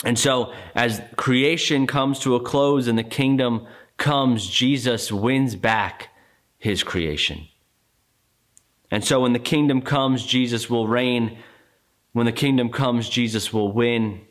And 0.03 0.19
so, 0.19 0.53
as 0.75 1.01
creation 1.15 1.87
comes 1.87 2.19
to 2.19 2.35
a 2.35 2.41
close 2.41 2.87
and 2.87 2.97
the 2.97 3.03
kingdom 3.03 3.65
comes, 3.97 4.47
Jesus 4.47 5.11
wins 5.11 5.55
back 5.55 6.09
his 6.57 6.83
creation. 6.83 7.47
And 8.91 9.03
so, 9.03 9.21
when 9.21 9.33
the 9.33 9.39
kingdom 9.39 9.81
comes, 9.81 10.25
Jesus 10.25 10.69
will 10.69 10.87
reign. 10.87 11.37
When 12.11 12.25
the 12.25 12.31
kingdom 12.31 12.69
comes, 12.69 13.09
Jesus 13.09 13.53
will 13.53 13.71
win. 13.71 14.21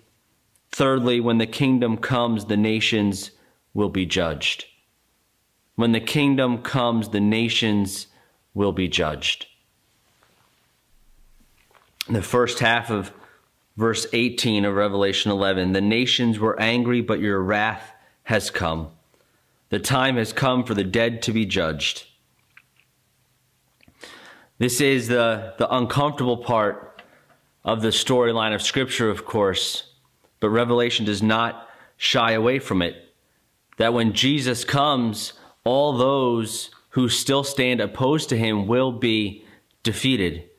Thirdly, 0.71 1.21
when 1.21 1.39
the 1.39 1.47
kingdom 1.47 1.97
comes, 1.97 2.45
the 2.47 2.57
nations 2.57 3.31
will 3.75 3.91
be 3.91 4.07
judged. 4.07 4.67
When 5.75 5.93
the 5.93 6.01
kingdom 6.01 6.63
comes, 6.63 7.09
the 7.09 7.21
nations 7.21 8.09
will 8.55 8.73
be 8.73 8.89
judged. 8.89 9.47
The 12.09 12.23
first 12.23 12.59
half 12.59 12.91
of 12.91 13.13
verse 13.77 14.07
18 14.13 14.65
of 14.65 14.75
Revelation 14.75 15.31
11 15.31 15.73
the 15.73 15.81
nations 15.81 16.39
were 16.39 16.61
angry, 16.61 17.01
but 17.01 17.21
your 17.21 17.41
wrath 17.41 17.93
has 18.25 18.51
come. 18.51 18.91
The 19.71 19.79
time 19.79 20.17
has 20.17 20.33
come 20.33 20.65
for 20.65 20.75
the 20.75 20.85
dead 20.85 21.23
to 21.23 21.33
be 21.33 21.47
judged. 21.47 22.07
This 24.59 24.81
is 24.81 25.09
the, 25.09 25.55
the 25.59 25.75
uncomfortable 25.75 26.37
part 26.37 27.03
of 27.65 27.83
the 27.83 27.89
storyline 27.89 28.55
of 28.55 28.63
Scripture, 28.63 29.09
of 29.09 29.25
course 29.25 29.93
but 30.43 30.51
Revelation 30.51 31.07
does 31.07 31.23
not 31.23 31.69
shy 31.97 32.33
away 32.33 32.59
from 32.59 32.83
it. 32.83 33.15
That 33.79 33.95
when 33.95 34.13
Jesus 34.13 34.65
comes, 34.65 35.35
all 35.63 35.97
those 35.97 36.71
who 36.91 37.09
still 37.09 37.45
stand 37.45 37.81
opposed 37.81 38.29
to 38.31 38.37
him 38.37 38.67
will 38.67 38.91
be 38.91 39.45
defeated. 39.85 40.51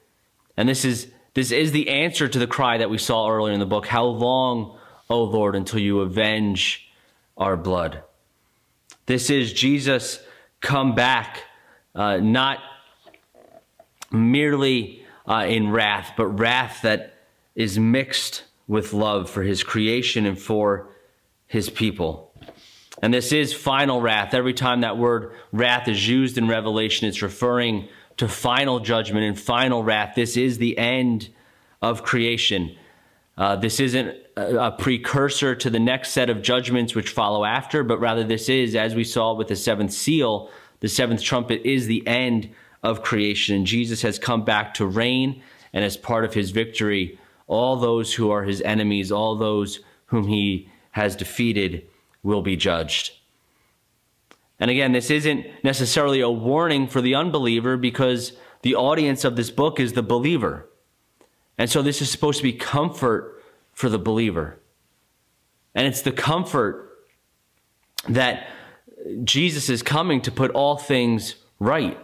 And 0.56 0.70
this 0.70 0.86
is 0.86 1.12
this 1.34 1.52
is 1.52 1.72
the 1.72 1.90
answer 1.90 2.28
to 2.28 2.40
the 2.40 2.48
cry 2.48 2.78
that 2.78 2.90
we 2.90 2.98
saw 2.98 3.30
earlier 3.30 3.54
in 3.54 3.60
the 3.60 3.66
book. 3.66 3.88
How 3.88 4.06
long, 4.06 4.78
O 5.10 5.24
Lord, 5.24 5.56
until 5.56 5.80
you 5.80 6.02
avenge 6.02 6.92
our 7.38 7.58
blood? 7.58 8.04
This 9.06 9.30
is 9.30 9.52
Jesus 9.52 10.20
come 10.62 10.96
back, 10.96 11.44
uh, 11.94 12.18
not 12.18 12.60
merely 14.12 15.04
uh, 15.28 15.46
in 15.48 15.72
wrath, 15.72 16.14
but 16.16 16.28
wrath 16.28 16.82
that 16.84 17.18
is 17.56 17.78
mixed 17.78 18.44
with 18.68 18.94
love 18.94 19.30
for 19.30 19.44
his 19.44 19.64
creation 19.64 20.26
and 20.26 20.40
for 20.40 20.90
his 21.48 21.70
people. 21.70 22.32
And 23.02 23.14
this 23.14 23.34
is 23.34 23.54
final 23.54 24.02
wrath. 24.02 24.34
Every 24.34 24.54
time 24.54 24.82
that 24.82 24.98
word 24.98 25.34
wrath 25.52 25.88
is 25.88 26.08
used 26.08 26.38
in 26.38 26.48
Revelation, 26.48 27.08
it's 27.08 27.22
referring 27.22 27.90
to 28.18 28.28
final 28.28 28.80
judgment 28.80 29.26
and 29.26 29.40
final 29.40 29.84
wrath. 29.84 30.14
This 30.16 30.38
is 30.38 30.58
the 30.58 30.78
end 30.78 31.30
of 31.82 32.04
creation. 32.04 32.76
Uh, 33.38 33.56
this 33.56 33.80
isn't 33.80 34.16
a, 34.38 34.72
precursor 34.72 35.56
to 35.56 35.70
the 35.70 35.80
next 35.80 36.12
set 36.12 36.30
of 36.30 36.42
judgments 36.42 36.96
which 36.96 37.10
follow 37.10 37.44
after, 37.44 37.84
but 37.84 38.00
rather 38.00 38.24
this 38.24 38.50
is, 38.50 38.76
as 38.76 38.96
we 38.96 39.04
saw 39.04 39.34
with 39.34 39.48
the 39.48 39.56
seventh 39.56 39.92
seal, 39.92 40.50
the 40.82 40.88
seventh 40.88 41.22
trumpet 41.22 41.62
is 41.66 41.88
the 41.88 42.06
end 42.06 42.50
of 42.84 43.02
creation. 43.02 43.56
And 43.56 43.66
Jesus 43.66 44.02
has 44.04 44.20
come 44.20 44.46
back 44.46 44.74
to 44.76 44.86
reign, 44.86 45.42
and 45.72 45.84
as 45.84 45.98
part 45.98 46.26
of 46.26 46.34
his 46.34 46.52
victory, 46.52 47.20
all 47.48 47.76
those 47.76 48.14
who 48.14 48.30
are 48.30 48.44
his 48.44 48.62
enemies, 48.62 49.12
all 49.12 49.36
those 49.36 49.80
whom 50.08 50.28
he 50.28 50.70
has 50.92 51.16
defeated, 51.16 51.88
will 52.22 52.42
be 52.42 52.56
judged. 52.56 53.12
And 54.60 54.70
again, 54.70 54.92
this 54.92 55.10
isn't 55.10 55.46
necessarily 55.64 56.22
a 56.22 56.30
warning 56.30 56.88
for 56.88 57.02
the 57.02 57.16
unbeliever 57.16 57.76
because 57.78 58.34
the 58.62 58.76
audience 58.76 59.24
of 59.24 59.36
this 59.36 59.52
book 59.52 59.80
is 59.80 59.94
the 59.94 60.04
believer. 60.04 60.70
And 61.58 61.70
so 61.70 61.82
this 61.82 62.02
is 62.02 62.10
supposed 62.10 62.38
to 62.38 62.44
be 62.44 62.54
comfort 62.54 63.44
for 63.74 63.90
the 63.90 64.00
believer. 64.00 64.60
And 65.76 65.88
it's 65.88 66.02
the 66.02 66.12
comfort 66.12 66.90
that 68.08 68.48
Jesus 69.24 69.70
is 69.70 69.84
coming 69.84 70.22
to 70.22 70.32
put 70.32 70.52
all 70.52 70.78
things 70.78 71.36
right. 71.60 72.00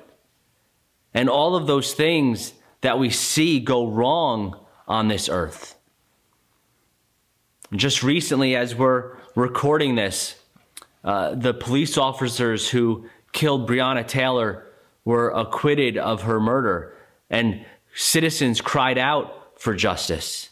And 1.13 1.29
all 1.29 1.56
of 1.56 1.68
those 1.68 1.94
things 1.94 2.53
that 2.82 3.00
we 3.00 3.10
see 3.10 3.60
go 3.60 3.88
wrong 3.88 4.60
on 4.88 5.08
this 5.08 5.29
earth. 5.29 5.75
Just 7.72 8.01
recently, 8.03 8.56
as 8.56 8.75
we're 8.75 9.18
recording 9.36 9.96
this, 9.96 10.36
uh, 11.03 11.36
the 11.36 11.53
police 11.53 11.98
officers 11.98 12.70
who 12.70 13.08
killed 13.32 13.70
Breonna 13.70 14.08
Taylor 14.08 14.65
were 15.06 15.29
acquitted 15.29 15.98
of 15.98 16.24
her 16.24 16.39
murder, 16.39 16.94
and 17.29 17.65
citizens 17.94 18.62
cried 18.62 18.98
out 18.98 19.60
for 19.60 19.74
justice. 19.74 20.50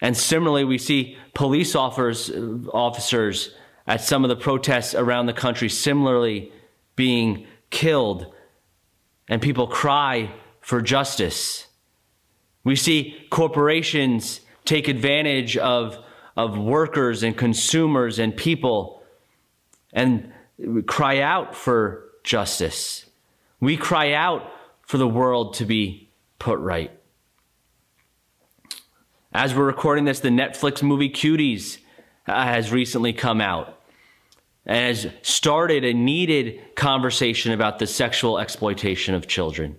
And 0.00 0.16
similarly, 0.16 0.64
we 0.64 0.78
see 0.78 1.16
police 1.34 1.74
officers, 1.76 2.30
officers 2.72 3.54
at 3.86 4.00
some 4.00 4.24
of 4.24 4.28
the 4.28 4.36
protests 4.36 4.94
around 4.94 5.26
the 5.26 5.32
country 5.32 5.68
similarly 5.68 6.52
being 6.96 7.46
killed, 7.70 8.34
and 9.28 9.40
people 9.40 9.66
cry 9.66 10.32
for 10.60 10.80
justice. 10.80 11.66
We 12.64 12.76
see 12.76 13.26
corporations 13.30 14.40
take 14.64 14.88
advantage 14.88 15.56
of, 15.56 15.98
of 16.36 16.58
workers 16.58 17.22
and 17.22 17.36
consumers 17.36 18.18
and 18.18 18.36
people 18.36 19.01
and 19.92 20.32
cry 20.86 21.20
out 21.20 21.54
for 21.54 22.04
justice. 22.24 23.06
We 23.60 23.76
cry 23.76 24.12
out 24.12 24.50
for 24.82 24.98
the 24.98 25.08
world 25.08 25.54
to 25.54 25.64
be 25.64 26.10
put 26.38 26.58
right. 26.58 26.90
As 29.32 29.54
we're 29.54 29.64
recording 29.64 30.04
this, 30.04 30.20
the 30.20 30.28
Netflix 30.28 30.82
movie 30.82 31.08
Cuties 31.08 31.78
uh, 32.26 32.44
has 32.44 32.70
recently 32.70 33.12
come 33.12 33.40
out 33.40 33.78
and 34.66 34.96
has 34.96 35.06
started 35.22 35.84
a 35.84 35.94
needed 35.94 36.74
conversation 36.74 37.52
about 37.52 37.78
the 37.78 37.86
sexual 37.86 38.38
exploitation 38.38 39.14
of 39.14 39.26
children. 39.26 39.76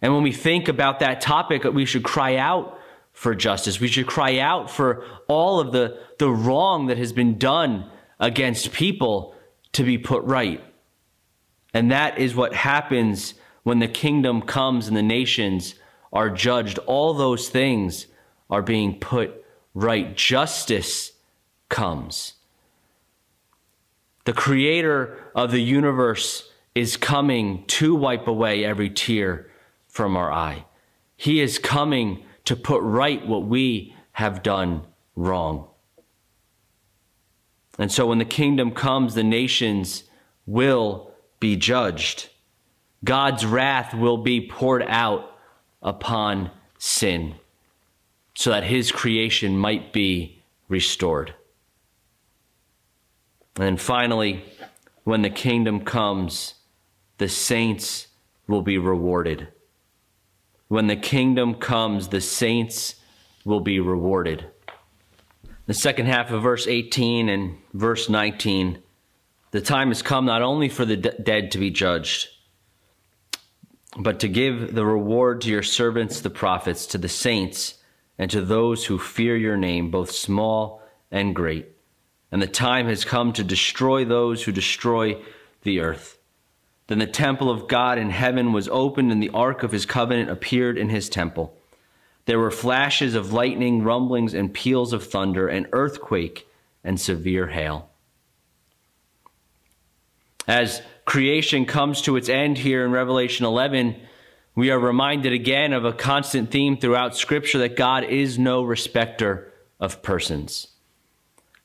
And 0.00 0.12
when 0.14 0.22
we 0.22 0.32
think 0.32 0.68
about 0.68 1.00
that 1.00 1.20
topic, 1.20 1.64
we 1.64 1.84
should 1.84 2.02
cry 2.02 2.36
out 2.36 2.78
for 3.12 3.34
justice. 3.34 3.78
We 3.78 3.88
should 3.88 4.06
cry 4.06 4.38
out 4.38 4.70
for 4.70 5.04
all 5.28 5.60
of 5.60 5.72
the, 5.72 6.00
the 6.18 6.30
wrong 6.30 6.86
that 6.86 6.98
has 6.98 7.12
been 7.12 7.38
done 7.38 7.90
against 8.22 8.72
people 8.72 9.34
to 9.72 9.82
be 9.82 9.98
put 9.98 10.22
right. 10.24 10.62
And 11.74 11.90
that 11.90 12.18
is 12.18 12.34
what 12.34 12.54
happens 12.54 13.34
when 13.64 13.80
the 13.80 13.88
kingdom 13.88 14.40
comes 14.42 14.88
and 14.88 14.96
the 14.96 15.02
nations 15.02 15.74
are 16.12 16.30
judged. 16.30 16.78
All 16.86 17.12
those 17.12 17.48
things 17.48 18.06
are 18.48 18.62
being 18.62 18.98
put 18.98 19.44
right. 19.74 20.16
Justice 20.16 21.12
comes. 21.68 22.34
The 24.24 24.32
creator 24.32 25.18
of 25.34 25.50
the 25.50 25.62
universe 25.62 26.48
is 26.74 26.96
coming 26.96 27.64
to 27.66 27.94
wipe 27.94 28.28
away 28.28 28.64
every 28.64 28.88
tear 28.88 29.50
from 29.88 30.16
our 30.16 30.30
eye. 30.30 30.64
He 31.16 31.40
is 31.40 31.58
coming 31.58 32.24
to 32.44 32.54
put 32.54 32.82
right 32.82 33.26
what 33.26 33.44
we 33.44 33.94
have 34.12 34.42
done 34.42 34.82
wrong. 35.16 35.68
And 37.78 37.90
so 37.90 38.06
when 38.06 38.18
the 38.18 38.24
kingdom 38.24 38.72
comes, 38.72 39.14
the 39.14 39.24
nations 39.24 40.04
will 40.46 41.12
be 41.40 41.56
judged. 41.56 42.28
God's 43.04 43.44
wrath 43.44 43.94
will 43.94 44.18
be 44.18 44.46
poured 44.46 44.84
out 44.86 45.36
upon 45.82 46.50
sin 46.78 47.34
so 48.34 48.50
that 48.50 48.64
his 48.64 48.92
creation 48.92 49.58
might 49.58 49.92
be 49.92 50.42
restored. 50.68 51.34
And 53.56 53.80
finally, 53.80 54.44
when 55.04 55.22
the 55.22 55.30
kingdom 55.30 55.84
comes, 55.84 56.54
the 57.18 57.28
saints 57.28 58.08
will 58.46 58.62
be 58.62 58.78
rewarded. 58.78 59.48
When 60.68 60.86
the 60.86 60.96
kingdom 60.96 61.54
comes, 61.56 62.08
the 62.08 62.20
saints 62.20 62.96
will 63.44 63.60
be 63.60 63.78
rewarded. 63.80 64.46
The 65.72 65.78
second 65.78 66.04
half 66.04 66.30
of 66.30 66.42
verse 66.42 66.66
18 66.66 67.30
and 67.30 67.56
verse 67.72 68.10
19 68.10 68.82
the 69.52 69.62
time 69.62 69.88
has 69.88 70.02
come 70.02 70.26
not 70.26 70.42
only 70.42 70.68
for 70.68 70.84
the 70.84 70.98
de- 70.98 71.18
dead 71.18 71.50
to 71.52 71.58
be 71.58 71.70
judged, 71.70 72.28
but 73.96 74.20
to 74.20 74.28
give 74.28 74.74
the 74.74 74.84
reward 74.84 75.40
to 75.40 75.48
your 75.48 75.62
servants, 75.62 76.20
the 76.20 76.28
prophets, 76.28 76.84
to 76.88 76.98
the 76.98 77.08
saints, 77.08 77.76
and 78.18 78.30
to 78.30 78.42
those 78.42 78.84
who 78.84 78.98
fear 78.98 79.34
your 79.34 79.56
name, 79.56 79.90
both 79.90 80.10
small 80.10 80.82
and 81.10 81.34
great. 81.34 81.70
And 82.30 82.42
the 82.42 82.46
time 82.46 82.86
has 82.88 83.06
come 83.06 83.32
to 83.32 83.42
destroy 83.42 84.04
those 84.04 84.42
who 84.42 84.52
destroy 84.52 85.22
the 85.62 85.80
earth. 85.80 86.18
Then 86.88 86.98
the 86.98 87.06
temple 87.06 87.48
of 87.48 87.66
God 87.66 87.96
in 87.96 88.10
heaven 88.10 88.52
was 88.52 88.68
opened, 88.68 89.10
and 89.10 89.22
the 89.22 89.30
ark 89.30 89.62
of 89.62 89.72
his 89.72 89.86
covenant 89.86 90.28
appeared 90.28 90.76
in 90.76 90.90
his 90.90 91.08
temple. 91.08 91.56
There 92.24 92.38
were 92.38 92.50
flashes 92.50 93.14
of 93.14 93.32
lightning, 93.32 93.82
rumblings, 93.82 94.34
and 94.34 94.52
peals 94.52 94.92
of 94.92 95.06
thunder, 95.06 95.48
an 95.48 95.66
earthquake, 95.72 96.46
and 96.84 97.00
severe 97.00 97.48
hail. 97.48 97.90
As 100.46 100.82
creation 101.04 101.66
comes 101.66 102.02
to 102.02 102.16
its 102.16 102.28
end 102.28 102.58
here 102.58 102.84
in 102.84 102.90
Revelation 102.90 103.46
11, 103.46 103.96
we 104.54 104.70
are 104.70 104.78
reminded 104.78 105.32
again 105.32 105.72
of 105.72 105.84
a 105.84 105.92
constant 105.92 106.50
theme 106.50 106.76
throughout 106.76 107.16
Scripture 107.16 107.58
that 107.58 107.76
God 107.76 108.04
is 108.04 108.38
no 108.38 108.62
respecter 108.62 109.52
of 109.80 110.02
persons. 110.02 110.68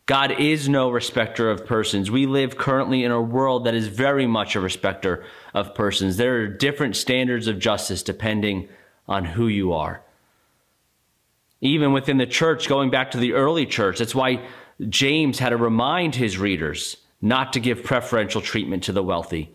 God 0.06 0.40
is 0.40 0.70
no 0.70 0.90
respecter 0.90 1.52
of 1.52 1.66
persons. 1.66 2.10
We 2.10 2.28
live 2.28 2.58
currently 2.58 3.04
in 3.04 3.12
a 3.12 3.22
world 3.22 3.66
that 3.66 3.76
is 3.76 3.90
very 3.90 4.26
much 4.26 4.56
a 4.56 4.62
respecter 4.62 5.26
of 5.54 5.76
persons. 5.76 6.16
There 6.16 6.38
are 6.38 6.48
different 6.48 6.96
standards 6.96 7.48
of 7.48 7.60
justice 7.60 8.04
depending 8.04 8.70
on 9.06 9.26
who 9.26 9.48
you 9.48 9.74
are. 9.74 10.02
Even 11.62 11.92
within 11.92 12.18
the 12.18 12.26
church, 12.26 12.68
going 12.68 12.90
back 12.90 13.12
to 13.12 13.18
the 13.18 13.34
early 13.34 13.66
church, 13.66 14.00
that's 14.00 14.16
why 14.16 14.46
James 14.90 15.40
had 15.40 15.50
to 15.50 15.58
remind 15.58 16.16
his 16.16 16.38
readers 16.38 16.98
not 17.22 17.54
to 17.54 17.60
give 17.60 17.84
preferential 17.84 18.42
treatment 18.42 18.84
to 18.84 18.92
the 18.92 19.02
wealthy, 19.02 19.54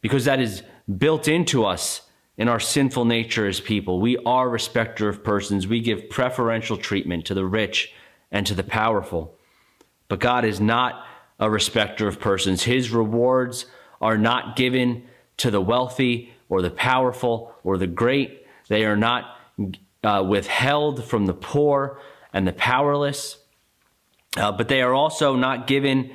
because 0.00 0.24
that 0.24 0.40
is 0.40 0.62
built 0.98 1.26
into 1.26 1.64
us 1.64 2.02
in 2.36 2.48
our 2.48 2.60
sinful 2.60 3.04
nature 3.04 3.46
as 3.46 3.60
people. 3.60 4.00
We 4.00 4.16
are 4.18 4.48
respecter 4.48 5.08
of 5.08 5.24
persons. 5.24 5.66
We 5.66 5.80
give 5.80 6.08
preferential 6.08 6.76
treatment 6.76 7.26
to 7.26 7.34
the 7.34 7.44
rich 7.44 7.92
and 8.30 8.46
to 8.46 8.54
the 8.54 8.62
powerful. 8.64 9.36
But 10.08 10.20
God 10.20 10.44
is 10.44 10.60
not 10.60 11.06
a 11.38 11.50
respecter 11.50 12.06
of 12.06 12.20
persons. 12.20 12.62
His 12.62 12.90
rewards 12.90 13.66
are 14.00 14.16
not 14.16 14.56
given 14.56 15.04
to 15.38 15.50
the 15.50 15.60
wealthy 15.60 16.32
or 16.48 16.62
the 16.62 16.70
powerful 16.70 17.54
or 17.64 17.78
the 17.78 17.86
great. 17.86 18.46
They 18.68 18.84
are 18.84 18.96
not 18.96 19.38
uh, 20.02 20.24
withheld 20.26 21.04
from 21.04 21.26
the 21.26 21.34
poor 21.34 22.00
and 22.32 22.46
the 22.46 22.52
powerless. 22.52 23.38
Uh, 24.36 24.50
but 24.50 24.68
they 24.68 24.82
are 24.82 24.94
also 24.94 25.36
not 25.36 25.66
given 25.66 26.10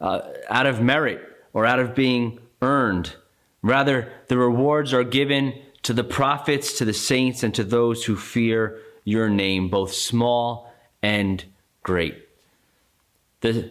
uh, 0.00 0.20
out 0.48 0.66
of 0.66 0.80
merit 0.80 1.20
or 1.52 1.64
out 1.64 1.78
of 1.78 1.94
being 1.94 2.38
earned. 2.62 3.14
Rather, 3.62 4.12
the 4.28 4.38
rewards 4.38 4.92
are 4.92 5.04
given 5.04 5.54
to 5.82 5.92
the 5.92 6.04
prophets, 6.04 6.78
to 6.78 6.84
the 6.84 6.92
saints, 6.92 7.42
and 7.42 7.54
to 7.54 7.64
those 7.64 8.04
who 8.04 8.16
fear 8.16 8.78
your 9.04 9.28
name, 9.28 9.68
both 9.68 9.92
small 9.92 10.72
and 11.02 11.44
great. 11.82 12.28
The, 13.40 13.70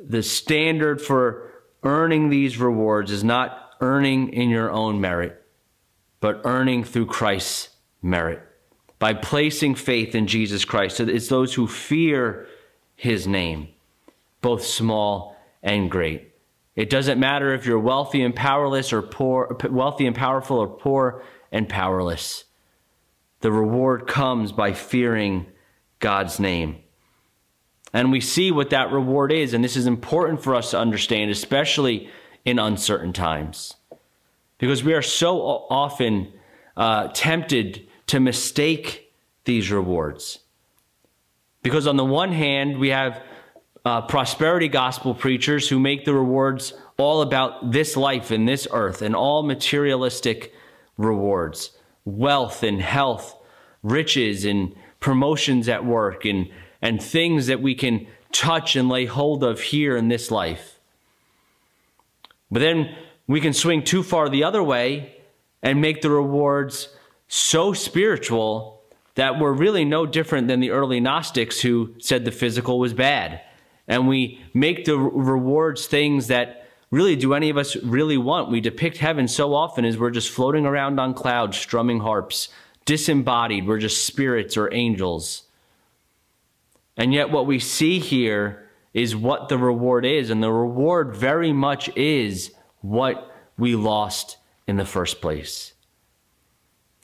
the 0.00 0.22
standard 0.22 1.00
for 1.00 1.52
earning 1.82 2.28
these 2.28 2.58
rewards 2.58 3.10
is 3.10 3.22
not 3.22 3.76
earning 3.80 4.32
in 4.32 4.50
your 4.50 4.70
own 4.70 5.00
merit, 5.00 5.44
but 6.20 6.40
earning 6.44 6.82
through 6.82 7.06
Christ's 7.06 7.68
merit. 8.02 8.47
By 8.98 9.14
placing 9.14 9.76
faith 9.76 10.14
in 10.14 10.26
Jesus 10.26 10.64
Christ, 10.64 10.96
So 10.96 11.04
it's 11.08 11.28
those 11.28 11.54
who 11.54 11.66
fear 11.66 12.46
his 12.96 13.26
name, 13.26 13.68
both 14.40 14.64
small 14.64 15.36
and 15.62 15.90
great. 15.90 16.32
It 16.74 16.90
doesn't 16.90 17.18
matter 17.18 17.54
if 17.54 17.66
you're 17.66 17.78
wealthy 17.78 18.22
and 18.22 18.34
powerless 18.34 18.92
or 18.92 19.02
poor, 19.02 19.56
wealthy 19.70 20.06
and 20.06 20.14
powerful 20.14 20.58
or 20.58 20.68
poor 20.68 21.22
and 21.50 21.68
powerless. 21.68 22.44
The 23.40 23.52
reward 23.52 24.06
comes 24.06 24.52
by 24.52 24.72
fearing 24.72 25.46
God's 26.00 26.38
name. 26.38 26.78
And 27.92 28.12
we 28.12 28.20
see 28.20 28.50
what 28.52 28.70
that 28.70 28.92
reward 28.92 29.32
is. 29.32 29.54
And 29.54 29.64
this 29.64 29.76
is 29.76 29.86
important 29.86 30.42
for 30.42 30.54
us 30.54 30.72
to 30.72 30.78
understand, 30.78 31.30
especially 31.30 32.10
in 32.44 32.58
uncertain 32.58 33.12
times. 33.12 33.74
Because 34.58 34.84
we 34.84 34.94
are 34.94 35.02
so 35.02 35.40
often 35.40 36.32
uh, 36.76 37.08
tempted 37.08 37.87
to 38.08 38.20
mistake 38.20 39.12
these 39.44 39.70
rewards. 39.70 40.40
Because 41.62 41.86
on 41.86 41.96
the 41.96 42.04
one 42.04 42.32
hand, 42.32 42.78
we 42.78 42.88
have 42.88 43.22
uh, 43.84 44.02
prosperity 44.02 44.68
gospel 44.68 45.14
preachers 45.14 45.68
who 45.68 45.78
make 45.78 46.04
the 46.04 46.14
rewards 46.14 46.74
all 46.98 47.22
about 47.22 47.72
this 47.72 47.96
life 47.96 48.30
and 48.30 48.46
this 48.46 48.66
earth 48.70 49.02
and 49.02 49.14
all 49.14 49.42
materialistic 49.42 50.52
rewards 50.96 51.70
wealth 52.04 52.62
and 52.62 52.80
health, 52.80 53.36
riches 53.82 54.46
and 54.46 54.74
promotions 54.98 55.68
at 55.68 55.84
work, 55.84 56.24
and, 56.24 56.48
and 56.80 57.02
things 57.02 57.48
that 57.48 57.60
we 57.60 57.74
can 57.74 58.06
touch 58.32 58.76
and 58.76 58.88
lay 58.88 59.04
hold 59.04 59.44
of 59.44 59.60
here 59.60 59.94
in 59.94 60.08
this 60.08 60.30
life. 60.30 60.78
But 62.50 62.60
then 62.60 62.96
we 63.26 63.42
can 63.42 63.52
swing 63.52 63.84
too 63.84 64.02
far 64.02 64.30
the 64.30 64.44
other 64.44 64.62
way 64.62 65.16
and 65.62 65.82
make 65.82 66.00
the 66.00 66.10
rewards 66.10 66.88
so 67.28 67.72
spiritual 67.72 68.82
that 69.14 69.38
we're 69.38 69.52
really 69.52 69.84
no 69.84 70.06
different 70.06 70.48
than 70.48 70.60
the 70.60 70.70
early 70.70 71.00
Gnostics 71.00 71.60
who 71.60 71.94
said 71.98 72.24
the 72.24 72.30
physical 72.30 72.78
was 72.78 72.94
bad. 72.94 73.40
And 73.86 74.08
we 74.08 74.40
make 74.54 74.84
the 74.84 74.98
rewards 74.98 75.86
things 75.86 76.28
that 76.28 76.68
really 76.90 77.16
do 77.16 77.34
any 77.34 77.50
of 77.50 77.56
us 77.56 77.76
really 77.76 78.16
want? 78.16 78.50
We 78.50 78.60
depict 78.60 78.98
heaven 78.98 79.28
so 79.28 79.54
often 79.54 79.84
as 79.84 79.98
we're 79.98 80.10
just 80.10 80.30
floating 80.30 80.66
around 80.66 80.98
on 80.98 81.14
clouds, 81.14 81.56
strumming 81.56 82.00
harps, 82.00 82.48
disembodied. 82.84 83.66
We're 83.66 83.78
just 83.78 84.06
spirits 84.06 84.56
or 84.56 84.72
angels. 84.72 85.44
And 86.96 87.12
yet, 87.12 87.30
what 87.30 87.46
we 87.46 87.58
see 87.58 87.98
here 87.98 88.68
is 88.94 89.14
what 89.14 89.48
the 89.48 89.58
reward 89.58 90.04
is. 90.04 90.30
And 90.30 90.42
the 90.42 90.52
reward 90.52 91.14
very 91.14 91.52
much 91.52 91.88
is 91.96 92.52
what 92.80 93.32
we 93.56 93.76
lost 93.76 94.38
in 94.66 94.76
the 94.76 94.84
first 94.84 95.20
place. 95.20 95.74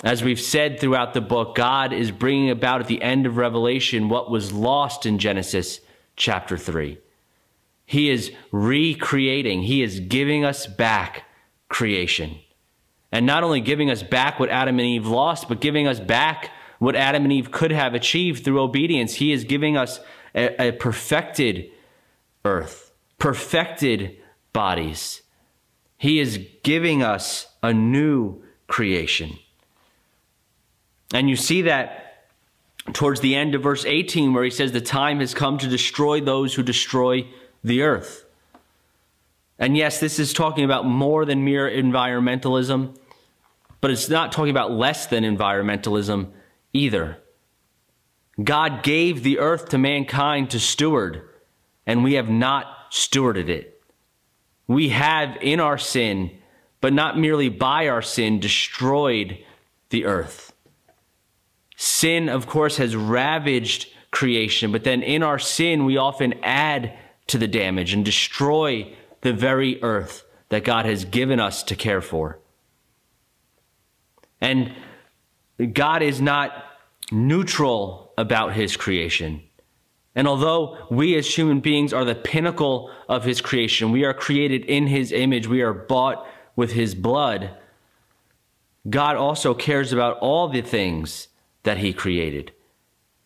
As 0.04 0.22
we've 0.22 0.40
said 0.40 0.78
throughout 0.78 1.14
the 1.14 1.22
book, 1.22 1.54
God 1.54 1.94
is 1.94 2.10
bringing 2.10 2.50
about 2.50 2.82
at 2.82 2.88
the 2.88 3.00
end 3.00 3.24
of 3.24 3.38
Revelation 3.38 4.10
what 4.10 4.30
was 4.30 4.52
lost 4.52 5.06
in 5.06 5.18
Genesis 5.18 5.80
chapter 6.14 6.58
3. 6.58 6.98
He 7.86 8.10
is 8.10 8.30
recreating, 8.52 9.62
He 9.62 9.82
is 9.82 10.00
giving 10.00 10.44
us 10.44 10.66
back 10.66 11.24
creation. 11.70 12.38
And 13.10 13.24
not 13.24 13.44
only 13.44 13.62
giving 13.62 13.90
us 13.90 14.02
back 14.02 14.38
what 14.38 14.50
Adam 14.50 14.78
and 14.78 14.86
Eve 14.86 15.06
lost, 15.06 15.48
but 15.48 15.62
giving 15.62 15.86
us 15.86 16.00
back 16.00 16.50
what 16.80 16.96
Adam 16.96 17.22
and 17.22 17.32
Eve 17.32 17.50
could 17.50 17.70
have 17.70 17.94
achieved 17.94 18.44
through 18.44 18.60
obedience. 18.60 19.14
He 19.14 19.32
is 19.32 19.44
giving 19.44 19.76
us 19.76 20.00
a, 20.34 20.68
a 20.68 20.72
perfected 20.72 21.70
earth, 22.44 22.92
perfected 23.18 24.18
bodies. 24.52 25.22
He 25.96 26.18
is 26.18 26.44
giving 26.62 27.02
us 27.02 27.46
a 27.62 27.72
new 27.72 28.42
creation. 28.66 29.38
And 31.12 31.28
you 31.28 31.36
see 31.36 31.62
that 31.62 32.26
towards 32.92 33.20
the 33.20 33.34
end 33.34 33.54
of 33.54 33.62
verse 33.62 33.84
18, 33.84 34.32
where 34.32 34.44
he 34.44 34.50
says, 34.50 34.72
The 34.72 34.80
time 34.80 35.20
has 35.20 35.34
come 35.34 35.58
to 35.58 35.68
destroy 35.68 36.20
those 36.20 36.54
who 36.54 36.62
destroy 36.62 37.26
the 37.62 37.82
earth. 37.82 38.24
And 39.58 39.76
yes, 39.76 40.00
this 40.00 40.18
is 40.18 40.32
talking 40.32 40.64
about 40.64 40.86
more 40.86 41.24
than 41.24 41.44
mere 41.44 41.70
environmentalism, 41.70 42.96
but 43.80 43.90
it's 43.90 44.08
not 44.08 44.32
talking 44.32 44.50
about 44.50 44.72
less 44.72 45.06
than 45.06 45.24
environmentalism 45.24 46.30
either. 46.72 47.18
God 48.42 48.82
gave 48.82 49.22
the 49.22 49.38
earth 49.38 49.68
to 49.68 49.78
mankind 49.78 50.50
to 50.50 50.60
steward, 50.60 51.22
and 51.86 52.02
we 52.02 52.14
have 52.14 52.28
not 52.28 52.90
stewarded 52.90 53.48
it. 53.48 53.80
We 54.66 54.88
have, 54.88 55.36
in 55.40 55.60
our 55.60 55.78
sin, 55.78 56.32
but 56.80 56.92
not 56.92 57.18
merely 57.18 57.48
by 57.48 57.88
our 57.88 58.02
sin, 58.02 58.40
destroyed 58.40 59.38
the 59.90 60.04
earth. 60.04 60.53
Sin, 61.76 62.28
of 62.28 62.46
course, 62.46 62.76
has 62.76 62.94
ravaged 62.94 63.88
creation, 64.10 64.70
but 64.70 64.84
then 64.84 65.02
in 65.02 65.22
our 65.22 65.38
sin, 65.38 65.84
we 65.84 65.96
often 65.96 66.34
add 66.42 66.96
to 67.26 67.38
the 67.38 67.48
damage 67.48 67.92
and 67.92 68.04
destroy 68.04 68.94
the 69.22 69.32
very 69.32 69.82
earth 69.82 70.24
that 70.50 70.64
God 70.64 70.86
has 70.86 71.04
given 71.04 71.40
us 71.40 71.62
to 71.64 71.74
care 71.74 72.00
for. 72.00 72.38
And 74.40 74.72
God 75.72 76.02
is 76.02 76.20
not 76.20 76.52
neutral 77.10 78.12
about 78.16 78.52
his 78.52 78.76
creation. 78.76 79.42
And 80.14 80.28
although 80.28 80.86
we 80.90 81.16
as 81.16 81.36
human 81.36 81.60
beings 81.60 81.92
are 81.92 82.04
the 82.04 82.14
pinnacle 82.14 82.90
of 83.08 83.24
his 83.24 83.40
creation, 83.40 83.90
we 83.90 84.04
are 84.04 84.14
created 84.14 84.64
in 84.66 84.86
his 84.86 85.10
image, 85.10 85.48
we 85.48 85.62
are 85.62 85.72
bought 85.72 86.26
with 86.54 86.72
his 86.72 86.94
blood, 86.94 87.50
God 88.88 89.16
also 89.16 89.54
cares 89.54 89.92
about 89.92 90.18
all 90.18 90.48
the 90.48 90.60
things 90.60 91.28
that 91.64 91.78
he 91.78 91.92
created. 91.92 92.52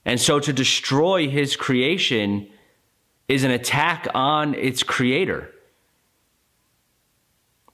And 0.04 0.20
so 0.20 0.40
to 0.40 0.52
destroy 0.52 1.28
his 1.28 1.54
creation 1.54 2.48
is 3.28 3.44
an 3.44 3.50
attack 3.50 4.08
on 4.14 4.54
its 4.54 4.82
creator. 4.82 5.52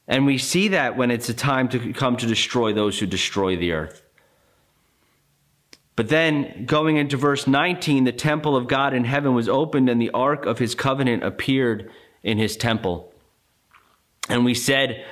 And 0.08 0.26
we 0.26 0.36
see 0.36 0.68
that 0.68 0.96
when 0.96 1.10
it's 1.10 1.28
a 1.28 1.34
time 1.34 1.68
to 1.68 1.92
come 1.92 2.16
to 2.16 2.26
destroy 2.26 2.72
those 2.72 2.98
who 2.98 3.06
destroy 3.06 3.56
the 3.56 3.72
earth. 3.72 4.02
But 5.96 6.08
then, 6.08 6.66
going 6.66 6.96
into 6.96 7.16
verse 7.16 7.46
19, 7.46 8.02
the 8.02 8.12
temple 8.12 8.56
of 8.56 8.66
God 8.66 8.94
in 8.94 9.04
heaven 9.04 9.32
was 9.32 9.48
opened, 9.48 9.88
and 9.88 10.00
the 10.00 10.10
ark 10.10 10.44
of 10.44 10.58
his 10.58 10.74
covenant 10.74 11.22
appeared 11.22 11.88
in 12.24 12.36
his 12.36 12.56
temple. 12.56 13.14
And 14.28 14.44
we 14.44 14.54
said 14.54 15.04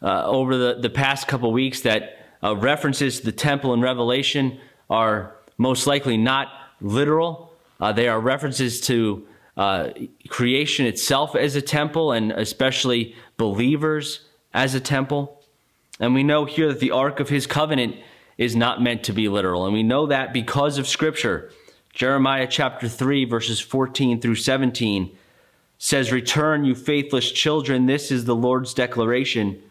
uh, 0.00 0.24
over 0.24 0.56
the, 0.56 0.78
the 0.80 0.88
past 0.88 1.28
couple 1.28 1.52
weeks 1.52 1.82
that 1.82 2.26
uh, 2.42 2.56
references 2.56 3.20
to 3.20 3.26
the 3.26 3.32
temple 3.32 3.74
in 3.74 3.82
Revelation 3.82 4.58
are 4.88 5.34
most 5.58 5.86
likely 5.86 6.16
not 6.16 6.48
literal. 6.80 7.52
Uh, 7.80 7.92
they 7.92 8.08
are 8.08 8.20
references 8.20 8.80
to 8.82 9.26
uh, 9.56 9.90
creation 10.28 10.86
itself 10.86 11.36
as 11.36 11.56
a 11.56 11.62
temple 11.62 12.12
and 12.12 12.32
especially 12.32 13.14
believers 13.36 14.20
as 14.52 14.74
a 14.74 14.80
temple. 14.80 15.40
And 16.00 16.14
we 16.14 16.22
know 16.22 16.44
here 16.44 16.68
that 16.68 16.80
the 16.80 16.90
Ark 16.90 17.20
of 17.20 17.28
His 17.28 17.46
covenant 17.46 17.96
is 18.36 18.56
not 18.56 18.82
meant 18.82 19.04
to 19.04 19.12
be 19.12 19.28
literal. 19.28 19.64
And 19.64 19.72
we 19.72 19.82
know 19.82 20.06
that 20.06 20.32
because 20.32 20.78
of 20.78 20.88
Scripture. 20.88 21.50
Jeremiah 21.92 22.48
chapter 22.50 22.88
3, 22.88 23.24
verses 23.24 23.60
14 23.60 24.20
through 24.20 24.34
17 24.34 25.16
says, 25.78 26.10
Return, 26.10 26.64
you 26.64 26.74
faithless 26.74 27.30
children, 27.30 27.86
this 27.86 28.10
is 28.10 28.24
the 28.24 28.34
Lord's 28.34 28.74
declaration. 28.74 29.62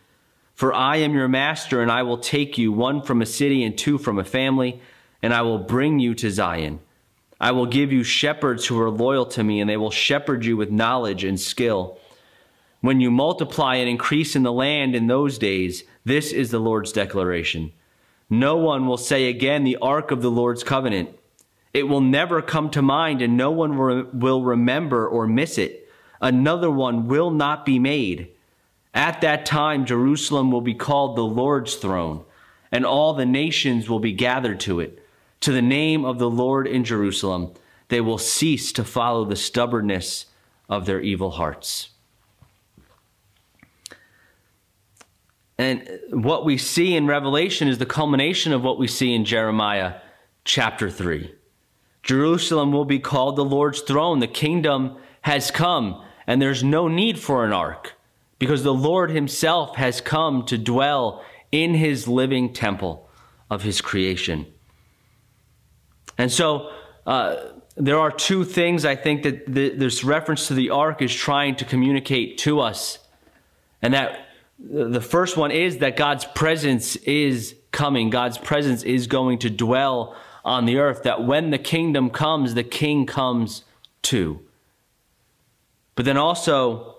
For 0.55 0.73
I 0.73 0.97
am 0.97 1.13
your 1.13 1.27
master, 1.27 1.81
and 1.81 1.91
I 1.91 2.03
will 2.03 2.19
take 2.19 2.57
you, 2.57 2.71
one 2.71 3.01
from 3.01 3.21
a 3.21 3.25
city 3.25 3.63
and 3.63 3.77
two 3.77 3.97
from 3.97 4.19
a 4.19 4.23
family, 4.23 4.81
and 5.23 5.33
I 5.33 5.41
will 5.41 5.57
bring 5.57 5.99
you 5.99 6.13
to 6.15 6.29
Zion. 6.29 6.81
I 7.39 7.51
will 7.51 7.65
give 7.65 7.93
you 7.93 8.03
shepherds 8.03 8.65
who 8.65 8.79
are 8.79 8.89
loyal 8.89 9.25
to 9.27 9.43
me, 9.43 9.61
and 9.61 9.69
they 9.69 9.77
will 9.77 9.89
shepherd 9.89 10.43
you 10.43 10.57
with 10.57 10.69
knowledge 10.69 11.23
and 11.23 11.39
skill. 11.39 11.97
When 12.81 12.99
you 12.99 13.09
multiply 13.09 13.75
and 13.75 13.89
increase 13.89 14.35
in 14.35 14.43
the 14.43 14.51
land 14.51 14.95
in 14.95 15.07
those 15.07 15.37
days, 15.37 15.85
this 16.03 16.33
is 16.33 16.51
the 16.51 16.59
Lord's 16.59 16.91
declaration. 16.91 17.71
No 18.29 18.57
one 18.57 18.85
will 18.85 18.97
say 18.97 19.29
again 19.29 19.63
the 19.63 19.77
ark 19.77 20.11
of 20.11 20.21
the 20.21 20.29
Lord's 20.29 20.63
covenant. 20.63 21.17
It 21.73 21.87
will 21.87 22.01
never 22.01 22.41
come 22.41 22.69
to 22.71 22.81
mind, 22.81 23.21
and 23.21 23.37
no 23.37 23.49
one 23.49 23.77
will 24.13 24.43
remember 24.43 25.07
or 25.07 25.25
miss 25.25 25.57
it. 25.57 25.89
Another 26.21 26.69
one 26.69 27.07
will 27.07 27.31
not 27.31 27.65
be 27.65 27.79
made. 27.79 28.27
At 28.93 29.21
that 29.21 29.45
time, 29.45 29.85
Jerusalem 29.85 30.51
will 30.51 30.61
be 30.61 30.75
called 30.75 31.15
the 31.15 31.23
Lord's 31.23 31.75
throne, 31.75 32.25
and 32.73 32.85
all 32.85 33.13
the 33.13 33.25
nations 33.25 33.89
will 33.89 33.99
be 33.99 34.11
gathered 34.11 34.59
to 34.61 34.81
it 34.81 35.02
to 35.43 35.51
the 35.51 35.61
name 35.61 36.05
of 36.05 36.19
the 36.19 36.29
Lord 36.29 36.67
in 36.67 36.85
Jerusalem, 36.85 37.53
they 37.89 37.99
will 37.99 38.17
cease 38.17 38.71
to 38.71 38.83
follow 38.83 39.25
the 39.25 39.35
stubbornness 39.35 40.27
of 40.69 40.85
their 40.85 41.01
evil 41.01 41.31
hearts. 41.31 41.89
And 45.57 45.99
what 46.11 46.45
we 46.45 46.57
see 46.57 46.95
in 46.95 47.07
Revelation 47.07 47.67
is 47.67 47.77
the 47.77 47.85
culmination 47.85 48.53
of 48.53 48.63
what 48.63 48.79
we 48.79 48.87
see 48.87 49.13
in 49.13 49.25
Jeremiah 49.25 49.95
chapter 50.45 50.89
3. 50.89 51.35
Jerusalem 52.03 52.71
will 52.71 52.85
be 52.85 52.99
called 52.99 53.35
the 53.35 53.45
Lord's 53.45 53.81
throne. 53.81 54.19
The 54.19 54.27
kingdom 54.27 54.97
has 55.21 55.51
come, 55.51 56.03
and 56.25 56.41
there's 56.41 56.63
no 56.63 56.87
need 56.87 57.19
for 57.19 57.43
an 57.43 57.51
ark 57.51 57.93
because 58.39 58.63
the 58.63 58.73
Lord 58.73 59.11
himself 59.11 59.75
has 59.75 59.99
come 59.99 60.45
to 60.45 60.57
dwell 60.57 61.23
in 61.51 61.73
his 61.73 62.07
living 62.07 62.53
temple 62.53 63.09
of 63.49 63.63
his 63.63 63.81
creation. 63.81 64.52
And 66.17 66.31
so 66.31 66.71
uh, 67.05 67.35
there 67.75 67.99
are 67.99 68.11
two 68.11 68.43
things 68.43 68.85
I 68.85 68.95
think 68.95 69.23
that 69.23 69.51
the, 69.51 69.69
this 69.69 70.03
reference 70.03 70.47
to 70.47 70.53
the 70.53 70.69
ark 70.69 71.01
is 71.01 71.13
trying 71.13 71.55
to 71.57 71.65
communicate 71.65 72.37
to 72.39 72.59
us. 72.59 72.99
And 73.81 73.93
that 73.93 74.27
the 74.59 75.01
first 75.01 75.35
one 75.35 75.51
is 75.51 75.79
that 75.79 75.97
God's 75.97 76.25
presence 76.25 76.95
is 76.97 77.55
coming, 77.71 78.09
God's 78.09 78.37
presence 78.37 78.83
is 78.83 79.07
going 79.07 79.39
to 79.39 79.49
dwell 79.49 80.15
on 80.45 80.65
the 80.65 80.77
earth, 80.77 81.03
that 81.03 81.23
when 81.25 81.49
the 81.49 81.57
kingdom 81.57 82.09
comes, 82.09 82.53
the 82.53 82.63
king 82.63 83.05
comes 83.05 83.63
too. 84.01 84.41
But 85.95 86.05
then 86.05 86.17
also, 86.17 86.97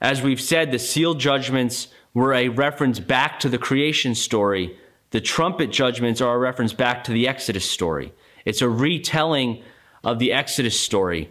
as 0.00 0.22
we've 0.22 0.40
said, 0.40 0.70
the 0.70 0.78
seal 0.78 1.14
judgments 1.14 1.88
were 2.12 2.34
a 2.34 2.48
reference 2.48 3.00
back 3.00 3.40
to 3.40 3.48
the 3.48 3.58
creation 3.58 4.14
story. 4.14 4.76
The 5.10 5.20
trumpet 5.20 5.70
judgments 5.70 6.20
are 6.20 6.34
a 6.34 6.38
reference 6.38 6.72
back 6.72 7.04
to 7.04 7.12
the 7.12 7.26
Exodus 7.26 7.68
story. 7.68 8.12
It's 8.44 8.62
a 8.62 8.68
retelling 8.68 9.62
of 10.02 10.18
the 10.18 10.32
Exodus 10.32 10.78
story. 10.78 11.30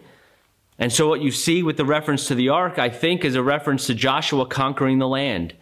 And 0.78 0.92
so, 0.92 1.08
what 1.08 1.22
you 1.22 1.30
see 1.30 1.62
with 1.62 1.76
the 1.76 1.84
reference 1.84 2.26
to 2.28 2.34
the 2.34 2.48
ark, 2.48 2.78
I 2.78 2.90
think, 2.90 3.24
is 3.24 3.36
a 3.36 3.42
reference 3.42 3.86
to 3.86 3.94
Joshua 3.94 4.46
conquering 4.46 4.98
the 4.98 5.08
land. 5.08 5.54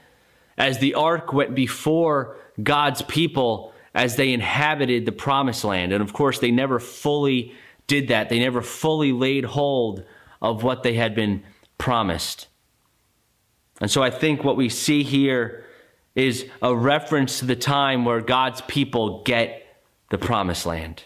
As 0.57 0.79
the 0.79 0.95
ark 0.95 1.33
went 1.33 1.55
before 1.55 2.37
God's 2.63 3.03
people 3.03 3.75
as 3.95 4.17
they 4.17 4.33
inhabited 4.33 5.05
the 5.05 5.13
promised 5.13 5.65
land. 5.65 5.93
And 5.93 6.03
of 6.03 6.15
course, 6.15 6.39
they 6.39 6.51
never 6.51 6.79
fully 6.79 7.53
did 7.87 8.09
that, 8.09 8.31
they 8.31 8.39
never 8.39 8.63
fully 8.63 9.13
laid 9.13 9.45
hold 9.45 10.05
of 10.41 10.63
what 10.63 10.83
they 10.83 10.95
had 10.95 11.15
been 11.15 11.43
promised. 11.77 12.49
And 13.83 13.91
so, 13.91 14.03
I 14.03 14.11
think 14.11 14.43
what 14.45 14.57
we 14.57 14.71
see 14.71 15.03
here 15.03 15.67
is 16.15 16.47
a 16.63 16.75
reference 16.75 17.41
to 17.41 17.45
the 17.45 17.57
time 17.57 18.07
where 18.07 18.23
God's 18.23 18.63
people 18.63 19.23
get 19.25 19.63
the 20.09 20.19
promised 20.19 20.65
land 20.65 21.03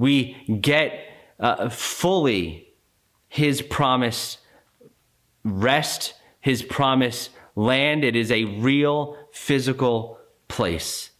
we 0.00 0.34
get 0.62 0.98
uh, 1.38 1.68
fully 1.68 2.66
his 3.28 3.60
promise 3.60 4.38
rest, 5.44 6.14
his 6.40 6.62
promise 6.62 7.28
land. 7.54 8.02
It 8.02 8.16
is 8.16 8.32
a 8.32 8.44
real 8.44 9.18
physical 9.30 10.18
place. 10.48 11.10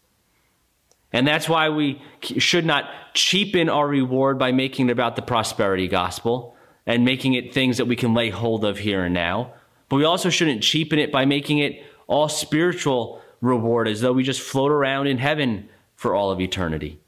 And 1.12 1.28
that's 1.28 1.46
why 1.46 1.68
we 1.68 2.00
should 2.22 2.64
not 2.64 2.86
cheapen 3.12 3.68
our 3.68 3.86
reward 3.86 4.38
by 4.38 4.50
making 4.50 4.88
it 4.88 4.92
about 4.92 5.14
the 5.14 5.22
prosperity 5.22 5.86
gospel 5.86 6.56
and 6.86 7.04
making 7.04 7.34
it 7.34 7.52
things 7.52 7.76
that 7.76 7.84
we 7.84 7.96
can 7.96 8.14
lay 8.14 8.30
hold 8.30 8.64
of 8.64 8.78
here 8.78 9.04
and 9.04 9.12
now. 9.12 9.52
But 9.90 9.96
we 9.96 10.04
also 10.04 10.30
shouldn't 10.30 10.62
cheapen 10.62 10.98
it 10.98 11.12
by 11.12 11.26
making 11.26 11.58
it 11.58 11.84
all 12.06 12.30
spiritual 12.30 13.20
reward 13.42 13.88
as 13.88 14.00
though 14.00 14.14
we 14.14 14.22
just 14.22 14.40
float 14.40 14.72
around 14.72 15.06
in 15.06 15.18
heaven 15.18 15.68
for 15.96 16.14
all 16.14 16.30
of 16.30 16.40
eternity. 16.40 16.98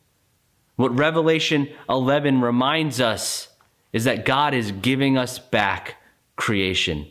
What 0.82 0.98
Revelation 0.98 1.68
11 1.88 2.40
reminds 2.40 3.00
us 3.00 3.46
is 3.92 4.02
that 4.02 4.24
God 4.24 4.52
is 4.52 4.72
giving 4.72 5.16
us 5.16 5.38
back 5.38 5.94
creation. 6.34 7.06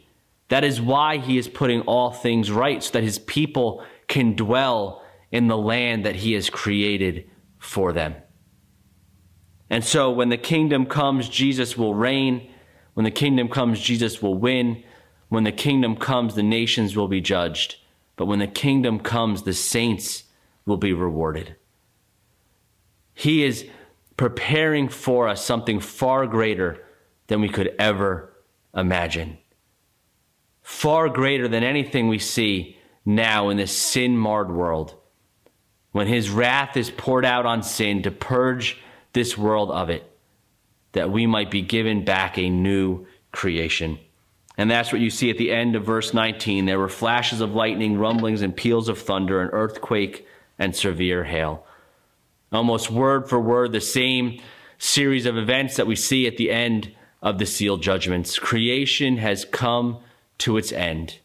That 0.49 0.65
is 0.65 0.81
why 0.81 1.19
he 1.19 1.37
is 1.37 1.47
putting 1.47 1.79
all 1.83 2.11
things 2.11 2.51
right 2.51 2.83
so 2.83 2.91
that 2.91 3.03
his 3.03 3.17
people 3.17 3.81
can 4.09 4.35
dwell 4.35 5.01
in 5.31 5.47
the 5.47 5.57
land 5.57 6.05
that 6.05 6.17
he 6.17 6.33
has 6.33 6.49
created 6.49 7.29
for 7.59 7.93
them. 7.93 8.15
And 9.69 9.85
so 9.85 10.11
when 10.11 10.27
the 10.27 10.37
kingdom 10.37 10.85
comes, 10.85 11.29
Jesus 11.29 11.77
will 11.77 11.95
reign. 11.95 12.51
When 12.93 13.05
the 13.05 13.09
kingdom 13.09 13.47
comes, 13.47 13.79
Jesus 13.79 14.21
will 14.21 14.35
win. 14.35 14.83
When 15.29 15.45
the 15.45 15.53
kingdom 15.53 15.95
comes, 15.95 16.35
the 16.35 16.43
nations 16.43 16.97
will 16.97 17.07
be 17.07 17.21
judged. 17.21 17.77
But 18.17 18.25
when 18.25 18.39
the 18.39 18.47
kingdom 18.47 18.99
comes, 18.99 19.43
the 19.43 19.53
saints 19.53 20.25
will 20.65 20.75
be 20.75 20.91
rewarded. 20.91 21.55
He 23.21 23.43
is 23.43 23.67
preparing 24.17 24.89
for 24.89 25.27
us 25.27 25.45
something 25.45 25.79
far 25.79 26.25
greater 26.25 26.83
than 27.27 27.39
we 27.39 27.49
could 27.49 27.75
ever 27.77 28.33
imagine. 28.75 29.37
Far 30.63 31.07
greater 31.07 31.47
than 31.47 31.63
anything 31.63 32.07
we 32.07 32.17
see 32.17 32.79
now 33.05 33.49
in 33.49 33.57
this 33.57 33.77
sin 33.77 34.17
marred 34.17 34.51
world. 34.51 34.95
When 35.91 36.07
his 36.07 36.31
wrath 36.31 36.75
is 36.75 36.89
poured 36.89 37.23
out 37.23 37.45
on 37.45 37.61
sin 37.61 38.01
to 38.01 38.09
purge 38.09 38.81
this 39.13 39.37
world 39.37 39.69
of 39.69 39.91
it, 39.91 40.03
that 40.93 41.11
we 41.11 41.27
might 41.27 41.51
be 41.51 41.61
given 41.61 42.03
back 42.03 42.39
a 42.39 42.49
new 42.49 43.05
creation. 43.31 43.99
And 44.57 44.71
that's 44.71 44.91
what 44.91 44.99
you 44.99 45.11
see 45.11 45.29
at 45.29 45.37
the 45.37 45.51
end 45.51 45.75
of 45.75 45.85
verse 45.85 46.11
19. 46.11 46.65
There 46.65 46.79
were 46.79 46.89
flashes 46.89 47.39
of 47.39 47.53
lightning, 47.53 47.99
rumblings, 47.99 48.41
and 48.41 48.57
peals 48.57 48.89
of 48.89 48.97
thunder, 48.97 49.41
an 49.41 49.49
earthquake, 49.49 50.25
and 50.57 50.75
severe 50.75 51.23
hail 51.23 51.67
almost 52.51 52.91
word 52.91 53.29
for 53.29 53.39
word, 53.39 53.71
the 53.71 53.81
same 53.81 54.41
series 54.77 55.25
of 55.25 55.37
events 55.37 55.75
that 55.75 55.87
we 55.87 55.95
see 55.95 56.27
at 56.27 56.37
the 56.37 56.51
end 56.51 56.93
of 57.21 57.37
the 57.37 57.45
seal 57.45 57.77
judgments. 57.77 58.39
Creation 58.39 59.17
has 59.17 59.45
come 59.45 59.99
to 60.39 60.57
its 60.57 60.71
end, 60.71 61.19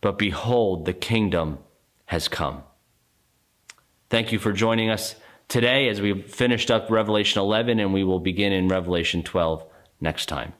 but 0.00 0.18
behold, 0.18 0.86
the 0.86 0.92
kingdom 0.92 1.58
has 2.06 2.26
come. 2.26 2.62
Thank 4.08 4.32
you 4.32 4.38
for 4.38 4.52
joining 4.52 4.90
us 4.90 5.14
today 5.46 5.88
as 5.88 6.00
we've 6.00 6.24
finished 6.28 6.70
up 6.70 6.90
Revelation 6.90 7.40
11 7.40 7.78
and 7.78 7.92
we 7.92 8.02
will 8.02 8.18
begin 8.18 8.52
in 8.52 8.66
Revelation 8.66 9.22
12 9.22 9.64
next 10.00 10.26
time. 10.26 10.52